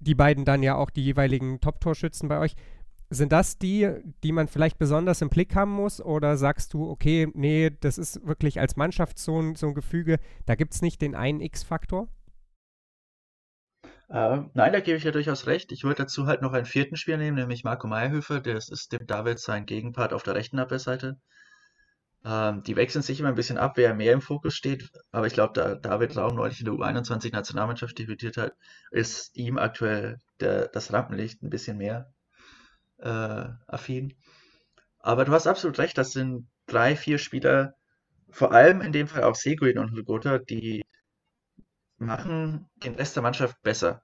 Die 0.00 0.14
beiden 0.14 0.44
dann 0.44 0.62
ja 0.62 0.74
auch 0.76 0.90
die 0.90 1.04
jeweiligen 1.04 1.60
Top-Torschützen 1.60 2.28
bei 2.28 2.38
euch. 2.38 2.54
Sind 3.10 3.32
das 3.32 3.58
die, 3.58 3.90
die 4.22 4.32
man 4.32 4.48
vielleicht 4.48 4.78
besonders 4.78 5.22
im 5.22 5.28
Blick 5.28 5.54
haben 5.54 5.70
muss? 5.70 6.00
Oder 6.00 6.36
sagst 6.36 6.74
du, 6.74 6.88
okay, 6.88 7.28
nee, 7.34 7.70
das 7.80 7.98
ist 7.98 8.26
wirklich 8.26 8.60
als 8.60 8.76
Mannschaft 8.76 9.18
so 9.18 9.40
ein, 9.40 9.54
so 9.54 9.68
ein 9.68 9.74
Gefüge, 9.74 10.18
da 10.46 10.54
gibt 10.54 10.74
es 10.74 10.82
nicht 10.82 11.00
den 11.00 11.14
einen 11.14 11.40
X-Faktor? 11.40 12.08
Äh, 14.08 14.42
nein, 14.54 14.72
da 14.72 14.80
gebe 14.80 14.96
ich 14.96 15.04
ja 15.04 15.10
durchaus 15.10 15.46
recht. 15.46 15.72
Ich 15.72 15.84
würde 15.84 16.02
dazu 16.02 16.26
halt 16.26 16.42
noch 16.42 16.52
einen 16.52 16.66
vierten 16.66 16.96
Spieler 16.96 17.16
nehmen, 17.16 17.36
nämlich 17.36 17.64
Marco 17.64 17.86
Meyerhöfer. 17.86 18.40
Das 18.40 18.68
ist 18.68 18.92
dem 18.92 19.06
David 19.06 19.38
sein 19.38 19.66
Gegenpart 19.66 20.12
auf 20.12 20.22
der 20.22 20.34
rechten 20.34 20.58
Abwehrseite. 20.58 21.18
Ähm, 22.24 22.62
die 22.62 22.76
wechseln 22.76 23.02
sich 23.02 23.20
immer 23.20 23.28
ein 23.28 23.34
bisschen 23.34 23.58
ab, 23.58 23.76
wer 23.76 23.94
mehr 23.94 24.12
im 24.14 24.22
Fokus 24.22 24.54
steht. 24.54 24.90
Aber 25.12 25.26
ich 25.26 25.34
glaube, 25.34 25.52
da 25.54 25.74
David 25.74 26.16
Raum 26.16 26.36
neulich 26.36 26.60
in 26.60 26.64
der 26.64 26.74
U21-Nationalmannschaft 26.74 27.98
debütiert 27.98 28.38
hat, 28.38 28.54
ist 28.90 29.36
ihm 29.36 29.58
aktuell 29.58 30.18
der, 30.40 30.68
das 30.68 30.92
Rampenlicht 30.92 31.42
ein 31.42 31.50
bisschen 31.50 31.76
mehr 31.76 32.12
äh, 32.98 33.48
affin. 33.66 34.14
Aber 35.00 35.24
du 35.26 35.32
hast 35.32 35.46
absolut 35.46 35.78
recht, 35.78 35.98
das 35.98 36.12
sind 36.12 36.48
drei, 36.66 36.96
vier 36.96 37.18
Spieler, 37.18 37.74
vor 38.30 38.52
allem 38.52 38.80
in 38.80 38.92
dem 38.92 39.06
Fall 39.06 39.24
auch 39.24 39.34
Seguin 39.34 39.78
und 39.78 39.92
Lugota, 39.92 40.38
die 40.38 40.82
machen 41.98 42.68
den 42.82 42.94
Rest 42.94 43.16
der 43.16 43.22
Mannschaft 43.22 43.60
besser. 43.62 44.02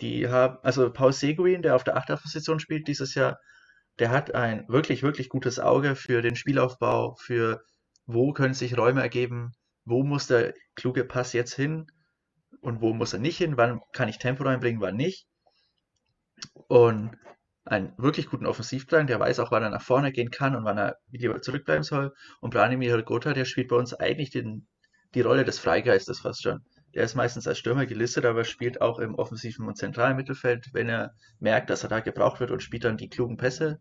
Die 0.00 0.28
haben, 0.28 0.58
also 0.62 0.90
Paul 0.90 1.12
Seguin, 1.12 1.62
der 1.62 1.76
auf 1.76 1.84
der 1.84 1.96
Achterposition 1.96 2.58
spielt 2.58 2.88
dieses 2.88 3.14
Jahr, 3.14 3.38
der 3.98 4.10
hat 4.10 4.34
ein 4.34 4.68
wirklich, 4.68 5.02
wirklich 5.02 5.28
gutes 5.28 5.58
Auge 5.58 5.94
für 5.94 6.22
den 6.22 6.36
Spielaufbau, 6.36 7.16
für 7.20 7.62
wo 8.06 8.32
können 8.32 8.54
sich 8.54 8.76
Räume 8.76 9.02
ergeben, 9.02 9.52
wo 9.84 10.02
muss 10.02 10.26
der 10.26 10.54
kluge 10.74 11.04
Pass 11.04 11.32
jetzt 11.32 11.54
hin 11.54 11.86
und 12.60 12.80
wo 12.80 12.92
muss 12.92 13.12
er 13.12 13.18
nicht 13.18 13.38
hin, 13.38 13.56
wann 13.56 13.80
kann 13.92 14.08
ich 14.08 14.18
Tempo 14.18 14.44
reinbringen, 14.44 14.80
wann 14.80 14.96
nicht. 14.96 15.26
Und 16.68 17.16
einen 17.64 17.92
wirklich 17.98 18.28
guten 18.28 18.46
Offensivplan, 18.46 19.06
der 19.06 19.20
weiß 19.20 19.38
auch, 19.40 19.50
wann 19.50 19.62
er 19.62 19.70
nach 19.70 19.82
vorne 19.82 20.12
gehen 20.12 20.30
kann 20.30 20.56
und 20.56 20.64
wann 20.64 20.78
er 20.78 20.96
wieder 21.08 21.40
zurückbleiben 21.42 21.84
soll. 21.84 22.12
Und 22.40 22.52
Branimir 22.52 23.02
Gotha, 23.02 23.32
der 23.32 23.44
spielt 23.44 23.68
bei 23.68 23.76
uns 23.76 23.94
eigentlich 23.94 24.30
den, 24.30 24.66
die 25.14 25.20
Rolle 25.20 25.44
des 25.44 25.58
Freigeistes 25.58 26.20
fast 26.20 26.42
schon. 26.42 26.64
Der 26.94 27.04
ist 27.04 27.14
meistens 27.14 27.46
als 27.46 27.58
Stürmer 27.58 27.86
gelistet, 27.86 28.24
aber 28.24 28.44
spielt 28.44 28.80
auch 28.80 28.98
im 28.98 29.14
offensiven 29.14 29.66
und 29.66 29.76
zentralen 29.76 30.16
Mittelfeld, 30.16 30.70
wenn 30.72 30.88
er 30.88 31.14
merkt, 31.38 31.70
dass 31.70 31.84
er 31.84 31.88
da 31.88 32.00
gebraucht 32.00 32.40
wird 32.40 32.50
und 32.50 32.62
spielt 32.62 32.84
dann 32.84 32.96
die 32.96 33.08
klugen 33.08 33.36
Pässe, 33.36 33.80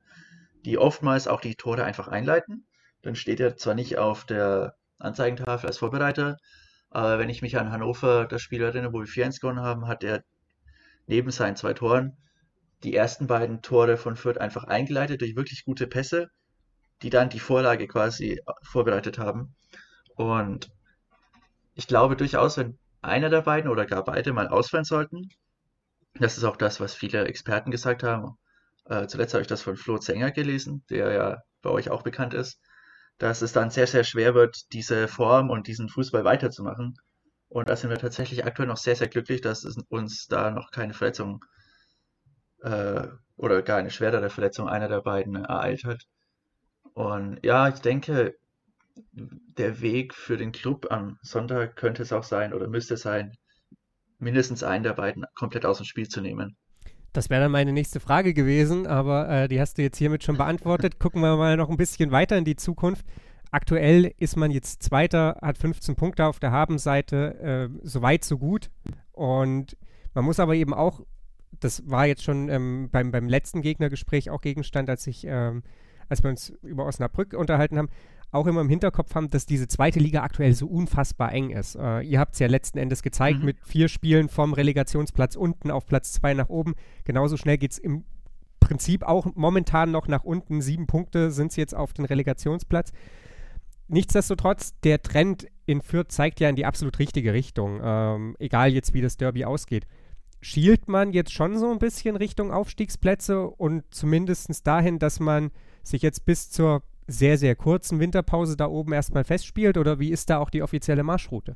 die 0.65 0.77
oftmals 0.77 1.27
auch 1.27 1.41
die 1.41 1.55
Tore 1.55 1.83
einfach 1.83 2.07
einleiten. 2.07 2.67
Dann 3.01 3.15
steht 3.15 3.39
er 3.39 3.57
zwar 3.57 3.73
nicht 3.73 3.97
auf 3.97 4.25
der 4.25 4.75
Anzeigentafel 4.99 5.67
als 5.67 5.77
Vorbereiter, 5.77 6.37
aber 6.89 7.19
wenn 7.19 7.29
ich 7.29 7.41
mich 7.41 7.57
an 7.57 7.71
Hannover, 7.71 8.25
das 8.25 8.41
Spiel 8.41 8.61
erinnere, 8.61 8.93
wo 8.93 8.99
wir 8.99 9.07
4-1 9.07 9.39
gewonnen 9.39 9.61
haben, 9.61 9.87
hat 9.87 10.03
er 10.03 10.23
neben 11.07 11.31
seinen 11.31 11.55
zwei 11.55 11.73
Toren 11.73 12.17
die 12.83 12.95
ersten 12.95 13.27
beiden 13.27 13.61
Tore 13.61 13.97
von 13.97 14.15
Fürth 14.15 14.37
einfach 14.37 14.63
eingeleitet 14.63 15.21
durch 15.21 15.35
wirklich 15.35 15.65
gute 15.65 15.87
Pässe, 15.87 16.29
die 17.01 17.09
dann 17.09 17.29
die 17.29 17.39
Vorlage 17.39 17.87
quasi 17.87 18.41
vorbereitet 18.63 19.19
haben. 19.19 19.55
Und 20.15 20.71
ich 21.75 21.87
glaube 21.87 22.15
durchaus, 22.15 22.57
wenn 22.57 22.77
einer 23.01 23.29
der 23.29 23.41
beiden 23.41 23.69
oder 23.69 23.85
gar 23.85 24.03
beide 24.03 24.33
mal 24.33 24.47
ausfallen 24.47 24.85
sollten. 24.85 25.29
Das 26.15 26.37
ist 26.37 26.43
auch 26.43 26.57
das, 26.57 26.79
was 26.79 26.93
viele 26.93 27.25
Experten 27.25 27.71
gesagt 27.71 28.03
haben. 28.03 28.37
Äh, 28.85 29.07
zuletzt 29.07 29.33
habe 29.33 29.41
ich 29.41 29.47
das 29.47 29.61
von 29.61 29.77
Flo 29.77 29.97
Zenger 29.97 30.31
gelesen, 30.31 30.83
der 30.89 31.11
ja 31.11 31.37
bei 31.61 31.69
euch 31.69 31.89
auch 31.89 32.01
bekannt 32.01 32.33
ist, 32.33 32.59
dass 33.17 33.41
es 33.41 33.53
dann 33.53 33.69
sehr, 33.69 33.87
sehr 33.87 34.03
schwer 34.03 34.33
wird, 34.33 34.71
diese 34.73 35.07
Form 35.07 35.49
und 35.49 35.67
diesen 35.67 35.89
Fußball 35.89 36.23
weiterzumachen. 36.23 36.97
Und 37.49 37.69
da 37.69 37.75
sind 37.75 37.89
wir 37.89 37.97
tatsächlich 37.97 38.45
aktuell 38.45 38.67
noch 38.67 38.77
sehr, 38.77 38.95
sehr 38.95 39.07
glücklich, 39.07 39.41
dass 39.41 39.65
uns 39.89 40.27
da 40.27 40.51
noch 40.51 40.71
keine 40.71 40.93
Verletzung 40.93 41.43
äh, 42.61 43.07
oder 43.35 43.61
gar 43.61 43.77
eine 43.77 43.91
schwerere 43.91 44.29
Verletzung 44.29 44.67
einer 44.69 44.87
der 44.87 45.01
beiden 45.01 45.35
ereilt 45.35 45.83
hat. 45.83 46.05
Und 46.93 47.39
ja, 47.43 47.69
ich 47.69 47.79
denke, 47.79 48.35
der 49.57 49.81
Weg 49.81 50.13
für 50.13 50.37
den 50.37 50.51
Club 50.51 50.87
am 50.89 51.17
Sonntag 51.21 51.75
könnte 51.75 52.03
es 52.03 52.13
auch 52.13 52.23
sein 52.23 52.53
oder 52.53 52.67
müsste 52.67 52.97
sein, 52.97 53.33
mindestens 54.17 54.63
einen 54.63 54.83
der 54.83 54.93
beiden 54.93 55.25
komplett 55.35 55.65
aus 55.65 55.77
dem 55.77 55.85
Spiel 55.85 56.07
zu 56.07 56.21
nehmen. 56.21 56.57
Das 57.13 57.29
wäre 57.29 57.41
dann 57.41 57.51
meine 57.51 57.73
nächste 57.73 57.99
Frage 57.99 58.33
gewesen, 58.33 58.85
aber 58.85 59.27
äh, 59.29 59.47
die 59.47 59.59
hast 59.59 59.77
du 59.77 59.81
jetzt 59.81 59.97
hiermit 59.97 60.23
schon 60.23 60.37
beantwortet. 60.37 60.99
Gucken 60.99 61.21
wir 61.21 61.37
mal 61.37 61.57
noch 61.57 61.69
ein 61.69 61.77
bisschen 61.77 62.11
weiter 62.11 62.37
in 62.37 62.45
die 62.45 62.55
Zukunft. 62.55 63.05
Aktuell 63.51 64.13
ist 64.17 64.37
man 64.37 64.51
jetzt 64.51 64.83
Zweiter, 64.83 65.39
hat 65.41 65.57
15 65.57 65.95
Punkte 65.95 66.25
auf 66.25 66.39
der 66.39 66.51
Habenseite, 66.51 67.69
äh, 67.73 67.79
so 67.81 68.03
weit, 68.03 68.23
so 68.23 68.37
gut. 68.37 68.69
Und 69.11 69.75
man 70.13 70.23
muss 70.23 70.39
aber 70.39 70.53
eben 70.53 70.73
auch, 70.73 71.01
das 71.59 71.89
war 71.89 72.05
jetzt 72.05 72.23
schon 72.23 72.47
ähm, 72.49 72.89
beim, 72.91 73.11
beim 73.11 73.27
letzten 73.27 73.63
Gegnergespräch 73.63 74.29
auch 74.29 74.41
Gegenstand, 74.41 74.87
als 74.87 75.07
ich, 75.07 75.25
ähm, 75.25 75.63
als 76.09 76.21
wir 76.23 76.29
uns 76.29 76.49
über 76.61 76.85
Osnabrück 76.85 77.33
unterhalten 77.33 77.79
haben, 77.79 77.89
auch 78.31 78.47
immer 78.47 78.61
im 78.61 78.69
Hinterkopf 78.69 79.15
haben, 79.15 79.29
dass 79.29 79.45
diese 79.45 79.67
zweite 79.67 79.99
Liga 79.99 80.21
aktuell 80.21 80.53
so 80.53 80.67
unfassbar 80.67 81.33
eng 81.33 81.49
ist. 81.49 81.75
Äh, 81.75 82.01
ihr 82.01 82.19
habt 82.19 82.33
es 82.33 82.39
ja 82.39 82.47
letzten 82.47 82.77
Endes 82.77 83.01
gezeigt 83.01 83.39
mhm. 83.39 83.45
mit 83.45 83.59
vier 83.61 83.87
Spielen 83.87 84.29
vom 84.29 84.53
Relegationsplatz 84.53 85.35
unten 85.35 85.71
auf 85.71 85.85
Platz 85.85 86.11
zwei 86.13 86.33
nach 86.33 86.49
oben. 86.49 86.75
Genauso 87.05 87.37
schnell 87.37 87.57
geht 87.57 87.71
es 87.71 87.77
im 87.79 88.05
Prinzip 88.59 89.03
auch 89.03 89.27
momentan 89.35 89.91
noch 89.91 90.07
nach 90.07 90.23
unten. 90.23 90.61
Sieben 90.61 90.85
Punkte 90.85 91.31
sind 91.31 91.51
es 91.51 91.55
jetzt 91.55 91.75
auf 91.75 91.93
den 91.93 92.05
Relegationsplatz. 92.05 92.91
Nichtsdestotrotz, 93.87 94.79
der 94.83 95.01
Trend 95.01 95.47
in 95.65 95.81
Fürth 95.81 96.11
zeigt 96.11 96.39
ja 96.39 96.49
in 96.49 96.55
die 96.55 96.65
absolut 96.65 96.99
richtige 96.99 97.33
Richtung, 97.33 97.81
ähm, 97.83 98.35
egal 98.37 98.71
jetzt 98.71 98.93
wie 98.93 99.01
das 99.01 99.17
Derby 99.17 99.45
ausgeht. 99.45 99.87
Schielt 100.41 100.87
man 100.87 101.11
jetzt 101.11 101.33
schon 101.33 101.57
so 101.57 101.71
ein 101.71 101.79
bisschen 101.79 102.15
Richtung 102.15 102.53
Aufstiegsplätze 102.53 103.47
und 103.47 103.83
zumindest 103.89 104.67
dahin, 104.67 104.99
dass 104.99 105.19
man 105.19 105.49
sich 105.81 106.03
jetzt 106.03 106.25
bis 106.25 106.51
zur 106.51 106.83
sehr, 107.11 107.37
sehr 107.37 107.55
kurzen 107.55 107.99
Winterpause 107.99 108.55
da 108.55 108.67
oben 108.67 108.93
erstmal 108.93 109.23
festspielt 109.23 109.77
oder 109.77 109.99
wie 109.99 110.11
ist 110.11 110.29
da 110.29 110.37
auch 110.37 110.49
die 110.49 110.61
offizielle 110.61 111.03
Marschroute? 111.03 111.55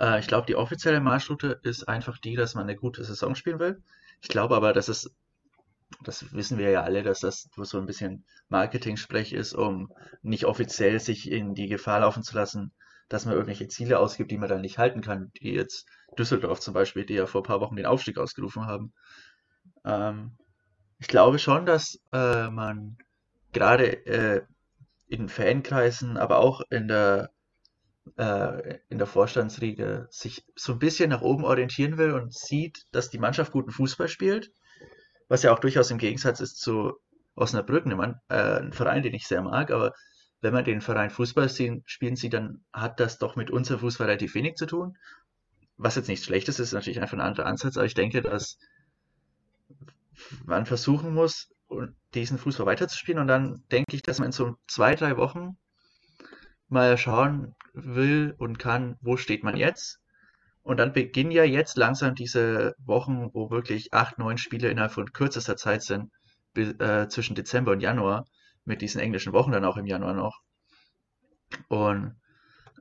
Äh, 0.00 0.20
ich 0.20 0.26
glaube, 0.26 0.46
die 0.46 0.56
offizielle 0.56 1.00
Marschroute 1.00 1.60
ist 1.62 1.88
einfach 1.88 2.18
die, 2.18 2.36
dass 2.36 2.54
man 2.54 2.64
eine 2.64 2.76
gute 2.76 3.04
Saison 3.04 3.34
spielen 3.34 3.58
will. 3.58 3.82
Ich 4.20 4.28
glaube 4.28 4.56
aber, 4.56 4.72
dass 4.72 4.88
es, 4.88 5.14
das 6.02 6.32
wissen 6.32 6.58
wir 6.58 6.70
ja 6.70 6.82
alle, 6.82 7.02
dass 7.02 7.20
das 7.20 7.48
so 7.56 7.78
ein 7.78 7.86
bisschen 7.86 8.24
Marketing-Sprech 8.48 9.32
ist, 9.32 9.54
um 9.54 9.92
nicht 10.22 10.44
offiziell 10.44 11.00
sich 11.00 11.30
in 11.30 11.54
die 11.54 11.68
Gefahr 11.68 12.00
laufen 12.00 12.22
zu 12.22 12.34
lassen, 12.34 12.72
dass 13.08 13.24
man 13.24 13.34
irgendwelche 13.34 13.68
Ziele 13.68 13.98
ausgibt, 13.98 14.30
die 14.30 14.38
man 14.38 14.48
dann 14.48 14.60
nicht 14.60 14.78
halten 14.78 15.00
kann, 15.00 15.30
wie 15.40 15.54
jetzt 15.54 15.86
Düsseldorf 16.18 16.60
zum 16.60 16.74
Beispiel, 16.74 17.06
die 17.06 17.14
ja 17.14 17.26
vor 17.26 17.40
ein 17.42 17.46
paar 17.46 17.60
Wochen 17.60 17.76
den 17.76 17.86
Aufstieg 17.86 18.18
ausgerufen 18.18 18.66
haben. 18.66 18.92
Ähm, 19.84 20.36
ich 20.98 21.08
glaube 21.08 21.38
schon, 21.38 21.64
dass 21.64 22.00
äh, 22.12 22.50
man 22.50 22.98
gerade 23.52 24.06
äh, 24.06 24.42
in 25.08 25.28
Fankreisen, 25.28 26.16
aber 26.16 26.38
auch 26.38 26.62
in 26.70 26.88
der, 26.88 27.30
äh, 28.16 28.78
in 28.88 28.98
der 28.98 29.06
Vorstandsriege 29.06 30.06
sich 30.10 30.44
so 30.54 30.72
ein 30.72 30.78
bisschen 30.78 31.10
nach 31.10 31.22
oben 31.22 31.44
orientieren 31.44 31.98
will 31.98 32.12
und 32.12 32.34
sieht, 32.34 32.84
dass 32.92 33.10
die 33.10 33.18
Mannschaft 33.18 33.52
guten 33.52 33.70
Fußball 33.70 34.08
spielt, 34.08 34.52
was 35.28 35.42
ja 35.42 35.52
auch 35.52 35.58
durchaus 35.58 35.90
im 35.90 35.98
Gegensatz 35.98 36.40
ist 36.40 36.60
zu 36.60 36.94
Osnabrück, 37.34 37.86
ein, 37.86 38.20
äh, 38.28 38.60
ein 38.60 38.72
Verein, 38.72 39.02
den 39.02 39.14
ich 39.14 39.26
sehr 39.26 39.42
mag, 39.42 39.70
aber 39.70 39.94
wenn 40.40 40.52
man 40.52 40.64
den 40.64 40.80
Verein 40.80 41.10
Fußball 41.10 41.48
sehen, 41.48 41.82
spielen 41.86 42.16
sieht, 42.16 42.34
dann 42.34 42.64
hat 42.72 43.00
das 43.00 43.18
doch 43.18 43.34
mit 43.36 43.50
unserem 43.50 43.80
Fußball 43.80 44.06
relativ 44.06 44.34
wenig 44.34 44.56
zu 44.56 44.66
tun. 44.66 44.96
Was 45.76 45.96
jetzt 45.96 46.08
nichts 46.08 46.26
Schlechtes 46.26 46.58
ist, 46.58 46.68
ist 46.68 46.72
natürlich 46.74 47.00
einfach 47.00 47.16
ein 47.16 47.22
anderer 47.22 47.46
Ansatz, 47.46 47.76
aber 47.76 47.86
ich 47.86 47.94
denke, 47.94 48.22
dass 48.22 48.58
man 50.44 50.66
versuchen 50.66 51.14
muss, 51.14 51.52
diesen 52.14 52.38
Fußball 52.38 52.66
weiterzuspielen. 52.66 53.20
Und 53.20 53.28
dann 53.28 53.64
denke 53.70 53.96
ich, 53.96 54.02
dass 54.02 54.18
man 54.18 54.26
in 54.26 54.32
so 54.32 54.56
zwei, 54.66 54.94
drei 54.94 55.16
Wochen 55.16 55.56
mal 56.68 56.98
schauen 56.98 57.54
will 57.72 58.34
und 58.38 58.58
kann, 58.58 58.96
wo 59.00 59.16
steht 59.16 59.42
man 59.44 59.56
jetzt 59.56 60.00
Und 60.68 60.76
dann 60.76 60.92
beginnen 60.92 61.30
ja 61.30 61.44
jetzt 61.44 61.78
langsam 61.78 62.14
diese 62.14 62.74
Wochen, 62.84 63.30
wo 63.32 63.50
wirklich 63.50 63.94
acht, 63.94 64.18
neun 64.18 64.36
Spiele 64.36 64.68
innerhalb 64.68 64.92
von 64.92 65.12
kürzester 65.14 65.56
Zeit 65.56 65.82
sind, 65.82 66.10
äh, 66.56 67.08
zwischen 67.08 67.34
Dezember 67.34 67.72
und 67.72 67.80
Januar, 67.80 68.26
mit 68.66 68.82
diesen 68.82 69.00
englischen 69.00 69.32
Wochen 69.32 69.52
dann 69.52 69.64
auch 69.64 69.78
im 69.78 69.86
Januar 69.86 70.12
noch. 70.12 70.40
Und 71.68 72.20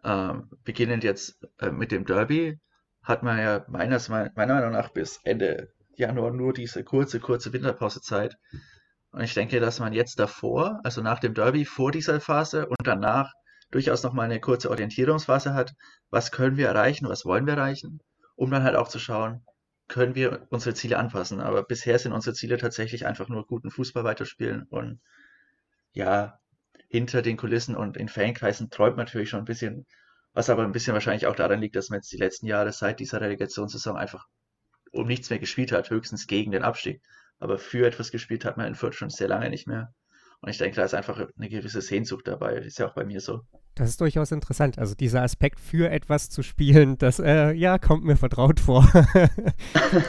ähm, 0.03 0.49
beginnend 0.65 1.05
jetzt 1.05 1.37
äh, 1.59 1.71
mit 1.71 1.93
dem 1.93 2.03
Derby 2.03 2.59
hat 3.03 3.23
man 3.23 3.39
ja 3.39 3.65
meines, 3.69 4.09
meiner 4.09 4.33
Meinung 4.35 4.71
nach 4.71 4.89
bis 4.89 5.21
Ende 5.23 5.69
Januar 5.95 6.31
nur 6.33 6.51
diese 6.51 6.83
kurze, 6.83 7.21
kurze 7.21 7.53
Winterpausezeit. 7.53 8.35
Und 9.11 9.21
ich 9.21 9.33
denke, 9.33 9.59
dass 9.59 9.79
man 9.79 9.93
jetzt 9.93 10.19
davor, 10.19 10.79
also 10.83 11.01
nach 11.01 11.19
dem 11.19 11.33
Derby, 11.33 11.65
vor 11.65 11.91
dieser 11.91 12.19
Phase 12.19 12.67
und 12.67 12.85
danach 12.85 13.31
durchaus 13.71 14.03
nochmal 14.03 14.25
eine 14.25 14.39
kurze 14.39 14.69
Orientierungsphase 14.69 15.53
hat, 15.53 15.73
was 16.09 16.31
können 16.31 16.57
wir 16.57 16.67
erreichen, 16.67 17.09
was 17.09 17.25
wollen 17.25 17.45
wir 17.45 17.55
erreichen, 17.55 17.99
um 18.35 18.51
dann 18.51 18.63
halt 18.63 18.75
auch 18.75 18.87
zu 18.87 18.99
schauen, 18.99 19.43
können 19.87 20.15
wir 20.15 20.47
unsere 20.49 20.75
Ziele 20.75 20.97
anpassen. 20.97 21.41
Aber 21.41 21.63
bisher 21.63 21.99
sind 21.99 22.13
unsere 22.13 22.33
Ziele 22.35 22.57
tatsächlich 22.57 23.05
einfach 23.05 23.29
nur 23.29 23.45
guten 23.45 23.71
Fußball 23.71 24.03
weiterspielen 24.03 24.63
und 24.69 24.99
ja, 25.93 26.39
hinter 26.89 27.21
den 27.21 27.37
Kulissen 27.37 27.75
und 27.75 27.97
in 27.97 28.07
Fankreisen 28.09 28.69
träumt 28.69 28.97
man 28.97 29.05
natürlich 29.05 29.29
schon 29.29 29.39
ein 29.39 29.45
bisschen, 29.45 29.85
was 30.33 30.49
aber 30.49 30.63
ein 30.63 30.71
bisschen 30.71 30.93
wahrscheinlich 30.93 31.27
auch 31.27 31.35
daran 31.35 31.59
liegt, 31.59 31.75
dass 31.75 31.89
man 31.89 31.97
jetzt 31.97 32.11
die 32.11 32.17
letzten 32.17 32.45
Jahre 32.45 32.71
seit 32.71 32.99
dieser 32.99 33.19
Relegationssaison 33.19 33.97
einfach 33.97 34.25
um 34.91 35.07
nichts 35.07 35.29
mehr 35.29 35.39
gespielt 35.39 35.71
hat, 35.71 35.89
höchstens 35.89 36.27
gegen 36.27 36.51
den 36.51 36.63
Abstieg. 36.63 37.01
Aber 37.39 37.57
für 37.57 37.85
etwas 37.85 38.11
gespielt 38.11 38.45
hat 38.45 38.57
man 38.57 38.67
in 38.67 38.75
Fürth 38.75 38.95
schon 38.95 39.09
sehr 39.09 39.27
lange 39.27 39.49
nicht 39.49 39.67
mehr. 39.67 39.93
Und 40.39 40.49
ich 40.49 40.57
denke, 40.57 40.75
da 40.75 40.83
ist 40.83 40.93
einfach 40.93 41.19
eine 41.19 41.49
gewisse 41.49 41.81
Sehnsucht 41.81 42.27
dabei. 42.27 42.53
Ist 42.57 42.77
ja 42.77 42.87
auch 42.87 42.93
bei 42.93 43.05
mir 43.05 43.21
so. 43.21 43.41
Das 43.73 43.89
ist 43.89 44.01
durchaus 44.01 44.31
interessant. 44.31 44.77
Also 44.77 44.93
dieser 44.95 45.23
Aspekt 45.23 45.59
für 45.59 45.89
etwas 45.89 46.29
zu 46.29 46.43
spielen, 46.43 46.97
das 46.97 47.19
äh, 47.19 47.51
ja 47.53 47.77
kommt 47.79 48.03
mir 48.03 48.17
vertraut 48.17 48.59
vor. 48.59 48.87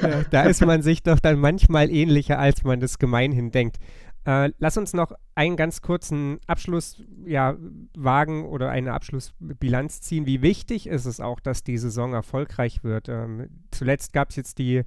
Äh, 0.02 0.24
da 0.30 0.42
ist 0.42 0.64
man 0.64 0.82
sich 0.82 1.02
doch 1.02 1.20
dann 1.20 1.38
manchmal 1.38 1.90
ähnlicher, 1.90 2.38
als 2.38 2.64
man 2.64 2.80
das 2.80 2.98
gemeinhin 2.98 3.50
denkt. 3.52 3.76
Äh, 4.24 4.50
lass 4.58 4.76
uns 4.76 4.92
noch 4.92 5.12
einen 5.34 5.56
ganz 5.56 5.82
kurzen 5.82 6.38
Abschluss 6.46 7.02
ja, 7.24 7.56
wagen 7.96 8.44
oder 8.46 8.70
eine 8.70 8.92
Abschlussbilanz 8.92 10.00
ziehen. 10.00 10.26
Wie 10.26 10.42
wichtig 10.42 10.86
ist 10.86 11.06
es 11.06 11.20
auch, 11.20 11.40
dass 11.40 11.62
die 11.62 11.78
Saison 11.78 12.12
erfolgreich 12.12 12.82
wird? 12.82 13.08
Ähm, 13.08 13.48
zuletzt 13.70 14.12
gab 14.12 14.30
es 14.30 14.36
jetzt 14.36 14.58
die, 14.58 14.82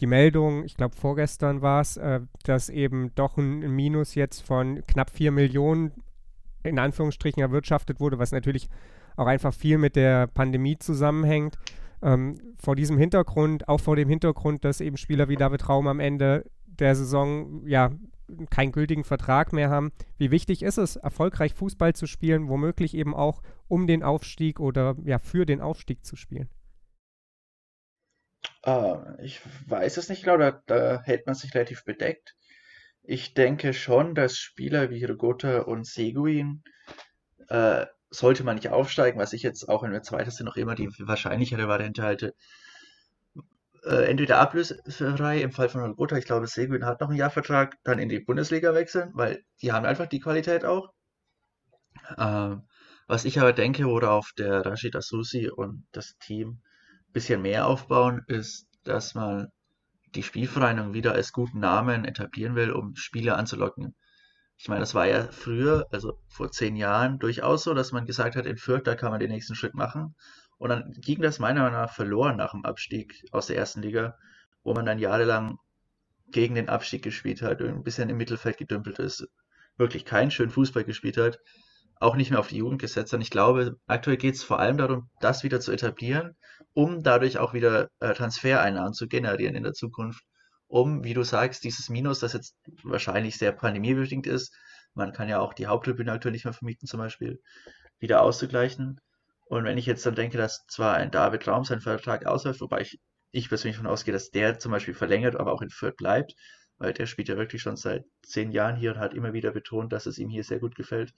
die 0.00 0.06
Meldung, 0.06 0.64
ich 0.64 0.76
glaube 0.76 0.94
vorgestern 0.96 1.62
war 1.62 1.80
es, 1.80 1.96
äh, 1.96 2.20
dass 2.44 2.68
eben 2.68 3.12
doch 3.14 3.36
ein 3.36 3.74
Minus 3.74 4.14
jetzt 4.14 4.42
von 4.42 4.82
knapp 4.86 5.10
4 5.10 5.32
Millionen 5.32 5.92
in 6.62 6.78
Anführungsstrichen 6.78 7.40
erwirtschaftet 7.40 8.00
wurde, 8.00 8.18
was 8.18 8.32
natürlich 8.32 8.68
auch 9.16 9.26
einfach 9.26 9.52
viel 9.52 9.78
mit 9.78 9.96
der 9.96 10.26
Pandemie 10.26 10.78
zusammenhängt. 10.78 11.58
Ähm, 12.02 12.36
vor 12.60 12.76
diesem 12.76 12.98
Hintergrund, 12.98 13.68
auch 13.68 13.80
vor 13.80 13.96
dem 13.96 14.08
Hintergrund, 14.08 14.64
dass 14.64 14.80
eben 14.80 14.96
Spieler 14.96 15.28
wie 15.28 15.36
David 15.36 15.68
Raum 15.68 15.88
am 15.88 15.98
Ende 15.98 16.44
der 16.66 16.94
Saison 16.94 17.66
ja 17.66 17.90
keinen 18.50 18.72
gültigen 18.72 19.04
Vertrag 19.04 19.52
mehr 19.52 19.70
haben. 19.70 19.90
Wie 20.16 20.30
wichtig 20.30 20.62
ist 20.62 20.78
es, 20.78 20.96
erfolgreich 20.96 21.54
Fußball 21.54 21.94
zu 21.94 22.06
spielen, 22.06 22.48
womöglich 22.48 22.94
eben 22.94 23.14
auch 23.14 23.42
um 23.66 23.86
den 23.86 24.02
Aufstieg 24.02 24.60
oder 24.60 24.96
ja 25.04 25.18
für 25.18 25.46
den 25.46 25.60
Aufstieg 25.60 26.04
zu 26.04 26.14
spielen? 26.14 26.48
Uh, 28.68 29.14
ich 29.22 29.40
weiß 29.66 29.96
es 29.96 30.10
nicht 30.10 30.24
genau, 30.24 30.36
da, 30.36 30.62
da, 30.66 31.00
hält 31.02 31.26
man 31.26 31.34
sich 31.34 31.54
relativ 31.54 31.84
bedeckt. 31.84 32.34
Ich 33.02 33.32
denke 33.32 33.72
schon, 33.72 34.14
dass 34.14 34.36
Spieler 34.36 34.90
wie 34.90 35.04
Rogota 35.04 35.60
und 35.60 35.86
Seguin 35.86 36.62
äh, 37.48 37.86
sollte 38.10 38.44
man 38.44 38.56
nicht 38.56 38.68
aufsteigen, 38.68 39.18
was 39.18 39.32
ich 39.32 39.42
jetzt 39.42 39.68
auch 39.70 39.84
in 39.84 39.92
der 39.92 40.02
zweiten 40.02 40.44
noch 40.44 40.56
immer 40.56 40.74
die 40.74 40.90
wahrscheinlichere 40.98 41.66
Variante 41.66 42.02
halte, 42.02 42.34
äh, 43.84 44.10
entweder 44.10 44.38
ablösefrei 44.38 45.40
im 45.40 45.52
Fall 45.52 45.70
von 45.70 45.80
Rogota, 45.80 46.16
ich 46.16 46.26
glaube, 46.26 46.46
Seguin 46.46 46.84
hat 46.84 47.00
noch 47.00 47.08
einen 47.08 47.18
Jahrvertrag, 47.18 47.76
dann 47.84 47.98
in 47.98 48.10
die 48.10 48.20
Bundesliga 48.20 48.74
wechseln, 48.74 49.12
weil 49.14 49.42
die 49.62 49.72
haben 49.72 49.86
einfach 49.86 50.06
die 50.06 50.20
Qualität 50.20 50.66
auch. 50.66 50.92
Ähm, 52.18 52.68
was 53.06 53.24
ich 53.24 53.40
aber 53.40 53.54
denke, 53.54 53.86
worauf 53.86 54.32
der 54.36 54.66
Rashid 54.66 54.94
Asusi 54.94 55.48
und 55.48 55.86
das 55.92 56.18
Team 56.18 56.60
ein 57.08 57.12
bisschen 57.12 57.40
mehr 57.40 57.66
aufbauen, 57.66 58.22
ist, 58.26 58.67
dass 58.88 59.14
man 59.14 59.48
die 60.14 60.22
Spielvereinigung 60.22 60.94
wieder 60.94 61.12
als 61.12 61.32
guten 61.32 61.60
Namen 61.60 62.04
etablieren 62.04 62.54
will, 62.54 62.72
um 62.72 62.96
Spieler 62.96 63.36
anzulocken. 63.36 63.94
Ich 64.56 64.68
meine, 64.68 64.80
das 64.80 64.94
war 64.94 65.06
ja 65.06 65.28
früher, 65.30 65.86
also 65.92 66.18
vor 66.26 66.50
zehn 66.50 66.74
Jahren, 66.74 67.18
durchaus 67.18 67.62
so, 67.62 67.74
dass 67.74 67.92
man 67.92 68.06
gesagt 68.06 68.34
hat, 68.34 68.46
in 68.46 68.56
Fürth, 68.56 68.84
da 68.84 68.94
kann 68.94 69.10
man 69.10 69.20
den 69.20 69.30
nächsten 69.30 69.54
Schritt 69.54 69.74
machen. 69.74 70.16
Und 70.56 70.70
dann 70.70 70.92
ging 71.00 71.22
das 71.22 71.38
meiner 71.38 71.62
Meinung 71.62 71.80
nach 71.80 71.92
verloren 71.92 72.36
nach 72.36 72.50
dem 72.52 72.64
Abstieg 72.64 73.24
aus 73.30 73.46
der 73.46 73.56
ersten 73.56 73.82
Liga, 73.82 74.16
wo 74.64 74.74
man 74.74 74.86
dann 74.86 74.98
jahrelang 74.98 75.58
gegen 76.30 76.56
den 76.56 76.68
Abstieg 76.68 77.02
gespielt 77.02 77.42
hat 77.42 77.60
und 77.60 77.68
ein 77.68 77.84
bisschen 77.84 78.10
im 78.10 78.16
Mittelfeld 78.16 78.58
gedümpelt 78.58 78.98
ist, 78.98 79.28
wirklich 79.76 80.04
keinen 80.04 80.30
schönen 80.30 80.50
Fußball 80.50 80.84
gespielt 80.84 81.16
hat, 81.16 81.38
auch 82.00 82.16
nicht 82.16 82.30
mehr 82.30 82.40
auf 82.40 82.48
die 82.48 82.58
Jugend 82.58 82.80
gesetzt 82.80 83.12
hat. 83.12 83.20
Ich 83.20 83.30
glaube, 83.30 83.76
aktuell 83.86 84.16
geht 84.16 84.34
es 84.34 84.42
vor 84.42 84.58
allem 84.58 84.76
darum, 84.78 85.10
das 85.20 85.42
wieder 85.42 85.60
zu 85.60 85.72
etablieren, 85.72 86.36
um 86.74 87.02
dadurch 87.02 87.38
auch 87.38 87.54
wieder 87.54 87.88
äh, 88.00 88.14
Transfereinnahmen 88.14 88.92
zu 88.92 89.08
generieren 89.08 89.54
in 89.54 89.64
der 89.64 89.72
Zukunft, 89.72 90.22
um, 90.68 91.02
wie 91.02 91.14
du 91.14 91.22
sagst, 91.22 91.64
dieses 91.64 91.88
Minus, 91.88 92.20
das 92.20 92.34
jetzt 92.34 92.54
wahrscheinlich 92.82 93.36
sehr 93.38 93.52
pandemiebedingt 93.52 94.26
ist, 94.26 94.54
man 94.94 95.12
kann 95.12 95.28
ja 95.28 95.40
auch 95.40 95.54
die 95.54 95.66
Haupttribüne 95.66 96.12
aktuell 96.12 96.32
nicht 96.32 96.44
mehr 96.44 96.54
vermieten 96.54 96.86
zum 96.86 96.98
Beispiel, 96.98 97.40
wieder 97.98 98.22
auszugleichen. 98.22 99.00
Und 99.46 99.64
wenn 99.64 99.78
ich 99.78 99.86
jetzt 99.86 100.04
dann 100.04 100.14
denke, 100.14 100.36
dass 100.36 100.66
zwar 100.66 100.94
ein 100.94 101.10
David 101.10 101.46
Raum 101.48 101.64
seinen 101.64 101.80
Vertrag 101.80 102.26
ausläuft, 102.26 102.60
wobei 102.60 102.82
ich, 102.82 103.00
ich 103.30 103.48
persönlich 103.48 103.76
davon 103.76 103.90
ausgehe, 103.90 104.12
dass 104.12 104.30
der 104.30 104.58
zum 104.58 104.72
Beispiel 104.72 104.94
verlängert, 104.94 105.36
aber 105.36 105.52
auch 105.52 105.62
in 105.62 105.70
Fürth 105.70 105.96
bleibt, 105.96 106.34
weil 106.76 106.92
der 106.92 107.06
spielt 107.06 107.28
ja 107.28 107.36
wirklich 107.36 107.62
schon 107.62 107.76
seit 107.76 108.04
zehn 108.22 108.52
Jahren 108.52 108.76
hier 108.76 108.92
und 108.92 108.98
hat 108.98 109.14
immer 109.14 109.32
wieder 109.32 109.52
betont, 109.52 109.92
dass 109.92 110.06
es 110.06 110.18
ihm 110.18 110.28
hier 110.28 110.44
sehr 110.44 110.60
gut 110.60 110.74
gefällt. 110.74 111.12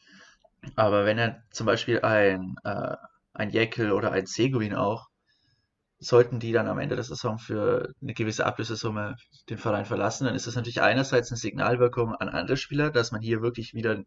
Aber 0.76 1.04
wenn 1.04 1.18
er 1.18 1.42
zum 1.50 1.66
Beispiel 1.66 2.00
ein, 2.00 2.56
äh, 2.64 2.96
ein 3.34 3.50
Jekyll 3.50 3.92
oder 3.92 4.12
ein 4.12 4.26
Seguin 4.26 4.74
auch, 4.74 5.08
sollten 5.98 6.40
die 6.40 6.52
dann 6.52 6.66
am 6.66 6.78
Ende 6.78 6.96
der 6.96 7.04
Saison 7.04 7.38
für 7.38 7.92
eine 8.00 8.14
gewisse 8.14 8.46
Ablösesumme 8.46 9.16
den 9.50 9.58
Verein 9.58 9.84
verlassen, 9.84 10.24
dann 10.24 10.34
ist 10.34 10.46
das 10.46 10.56
natürlich 10.56 10.80
einerseits 10.80 11.30
eine 11.30 11.38
Signalwirkung 11.38 12.14
an 12.14 12.28
andere 12.30 12.56
Spieler, 12.56 12.90
dass 12.90 13.12
man 13.12 13.20
hier 13.20 13.42
wirklich 13.42 13.74
wieder, 13.74 14.02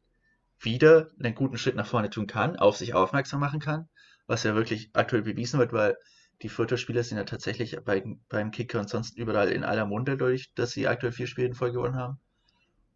wieder 0.60 1.10
einen 1.24 1.36
guten 1.36 1.58
Schritt 1.58 1.76
nach 1.76 1.86
vorne 1.86 2.10
tun 2.10 2.28
kann, 2.28 2.56
auf 2.56 2.78
sich 2.78 2.96
aufmerksam 2.96 3.40
machen 3.40 3.60
kann 3.60 3.90
was 4.28 4.44
ja 4.44 4.56
wirklich 4.56 4.90
aktuell 4.94 5.22
bewiesen 5.22 5.60
wird, 5.60 5.74
weil 5.74 5.98
die 6.42 6.50
Fürther 6.50 6.78
Spieler 6.78 7.04
sind 7.04 7.18
ja 7.18 7.24
tatsächlich 7.24 7.78
bei, 7.84 8.04
beim 8.30 8.52
Kicker 8.52 8.80
und 8.80 8.90
sonst 8.90 9.18
überall 9.18 9.50
in 9.52 9.64
aller 9.64 9.86
Munde 9.86 10.18
durch, 10.18 10.54
dass 10.56 10.72
sie 10.72 10.88
aktuell 10.88 11.12
vier 11.12 11.28
Spiele 11.28 11.48
in 11.48 11.54
Folge 11.54 11.78
gewonnen 11.78 11.96
haben. 11.96 12.20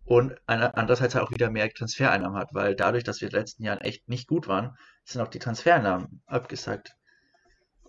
Und 0.08 0.40
andererseits 0.46 1.16
halt 1.16 1.26
auch 1.26 1.32
wieder 1.32 1.50
mehr 1.50 1.70
Transfereinnahmen 1.70 2.40
hat, 2.40 2.54
weil 2.54 2.76
dadurch, 2.76 3.04
dass 3.04 3.20
wir 3.20 3.28
in 3.28 3.34
den 3.34 3.42
letzten 3.42 3.64
Jahren 3.64 3.82
echt 3.82 4.08
nicht 4.08 4.30
gut 4.30 4.48
waren, 4.48 4.78
sind 5.04 5.22
auch 5.22 5.28
die 5.28 5.40
Transfereinnahmen 5.40 6.24
abgesagt. 6.26 6.96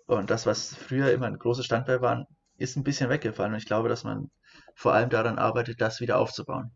Und 0.07 0.29
das, 0.29 0.45
was 0.45 0.75
früher 0.75 1.13
immer 1.13 1.27
ein 1.27 1.39
großes 1.39 1.65
Standbein 1.65 2.01
war, 2.01 2.27
ist 2.57 2.77
ein 2.77 2.83
bisschen 2.83 3.09
weggefallen. 3.09 3.53
Und 3.53 3.59
ich 3.59 3.67
glaube, 3.67 3.89
dass 3.89 4.03
man 4.03 4.33
vor 4.75 4.95
allem 4.95 5.11
daran 5.11 5.39
arbeitet, 5.39 5.81
das 5.81 6.01
wieder 6.01 6.19
aufzubauen. 6.19 6.73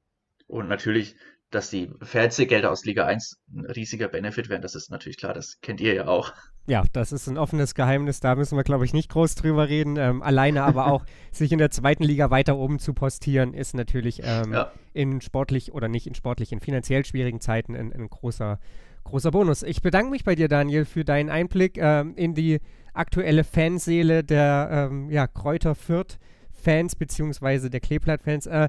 Und 0.46 0.68
natürlich 0.68 1.16
dass 1.54 1.70
die 1.70 1.90
Fernsehgelder 2.00 2.70
aus 2.70 2.84
Liga 2.84 3.06
1 3.06 3.38
ein 3.54 3.66
riesiger 3.66 4.08
Benefit 4.08 4.48
wären, 4.48 4.62
das 4.62 4.74
ist 4.74 4.90
natürlich 4.90 5.18
klar, 5.18 5.34
das 5.34 5.60
kennt 5.60 5.80
ihr 5.80 5.94
ja 5.94 6.06
auch. 6.06 6.32
Ja, 6.66 6.84
das 6.92 7.12
ist 7.12 7.26
ein 7.26 7.38
offenes 7.38 7.74
Geheimnis, 7.74 8.20
da 8.20 8.34
müssen 8.34 8.56
wir, 8.56 8.64
glaube 8.64 8.84
ich, 8.84 8.92
nicht 8.92 9.10
groß 9.10 9.34
drüber 9.34 9.68
reden. 9.68 9.96
Ähm, 9.96 10.22
alleine 10.22 10.62
aber 10.62 10.86
auch, 10.86 11.04
sich 11.32 11.52
in 11.52 11.58
der 11.58 11.70
zweiten 11.70 12.04
Liga 12.04 12.30
weiter 12.30 12.56
oben 12.56 12.78
zu 12.78 12.94
postieren, 12.94 13.52
ist 13.52 13.74
natürlich 13.74 14.20
ähm, 14.24 14.52
ja. 14.52 14.72
in 14.92 15.20
sportlich 15.20 15.72
oder 15.72 15.88
nicht 15.88 16.06
in 16.06 16.14
sportlich, 16.14 16.52
in 16.52 16.60
finanziell 16.60 17.04
schwierigen 17.04 17.40
Zeiten 17.40 17.76
ein, 17.76 17.92
ein 17.92 18.08
großer, 18.08 18.58
großer 19.04 19.30
Bonus. 19.30 19.62
Ich 19.62 19.82
bedanke 19.82 20.10
mich 20.10 20.24
bei 20.24 20.34
dir, 20.34 20.48
Daniel, 20.48 20.84
für 20.84 21.04
deinen 21.04 21.30
Einblick 21.30 21.78
ähm, 21.78 22.14
in 22.16 22.34
die 22.34 22.60
aktuelle 22.94 23.44
Fanseele 23.44 24.22
der 24.22 24.88
ähm, 24.90 25.10
ja, 25.10 25.26
Kräuter 25.26 25.74
Fürth-Fans 25.74 26.96
beziehungsweise 26.96 27.70
der 27.70 27.80
Kleeblatt-Fans. 27.80 28.46
Äh, 28.46 28.68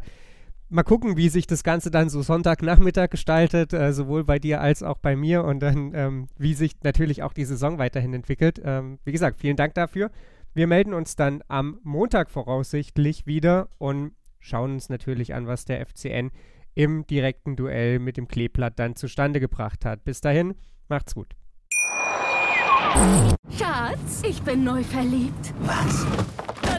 mal 0.74 0.84
gucken, 0.84 1.16
wie 1.18 1.30
sich 1.30 1.46
das 1.48 1.64
Ganze 1.64 1.92
dann 1.92 2.10
so 2.10 2.22
Sonntagnachmittag 2.22 3.10
gestaltet, 3.12 3.74
äh, 3.74 3.94
sowohl 3.94 4.24
bei 4.24 4.40
dir 4.40 4.60
als 4.60 4.82
auch 4.82 4.98
bei 4.98 5.16
mir 5.16 5.44
und 5.44 5.60
dann, 5.60 5.94
ähm, 5.94 6.28
wie 6.38 6.56
sich 6.56 6.74
natürlich 6.84 7.22
auch 7.22 7.34
die 7.34 7.46
Saison 7.46 7.78
weiterhin 7.78 8.14
entwickelt. 8.14 8.60
Ähm, 8.64 8.98
wie 9.06 9.12
gesagt, 9.12 9.40
vielen 9.40 9.56
Dank 9.56 9.76
dafür. 9.76 10.10
Wir 10.56 10.68
melden 10.68 10.94
uns 10.94 11.16
dann 11.16 11.44
am 11.48 11.80
Montag 11.84 12.30
voraussichtlich 12.30 13.26
wieder 13.28 13.70
und 13.78 14.14
schauen 14.40 14.74
uns 14.74 14.90
natürlich 14.90 15.34
an, 15.34 15.48
was 15.48 15.66
der 15.66 15.86
FCN 15.86 16.32
im 16.74 17.06
direkten 17.06 17.56
Duell 17.56 18.00
mit 18.00 18.18
dem 18.18 18.28
Kleeblatt 18.28 18.80
dann 18.80 18.96
zustande 18.96 19.40
gebracht 19.40 19.86
hat. 19.86 20.04
Bis 20.04 20.22
dahin, 20.22 20.56
macht's 20.90 21.14
gut. 21.14 21.36
Schatz, 23.58 24.24
ich 24.28 24.42
bin 24.42 24.64
neu 24.64 24.84
verliebt. 24.84 25.54
Was? 25.62 26.06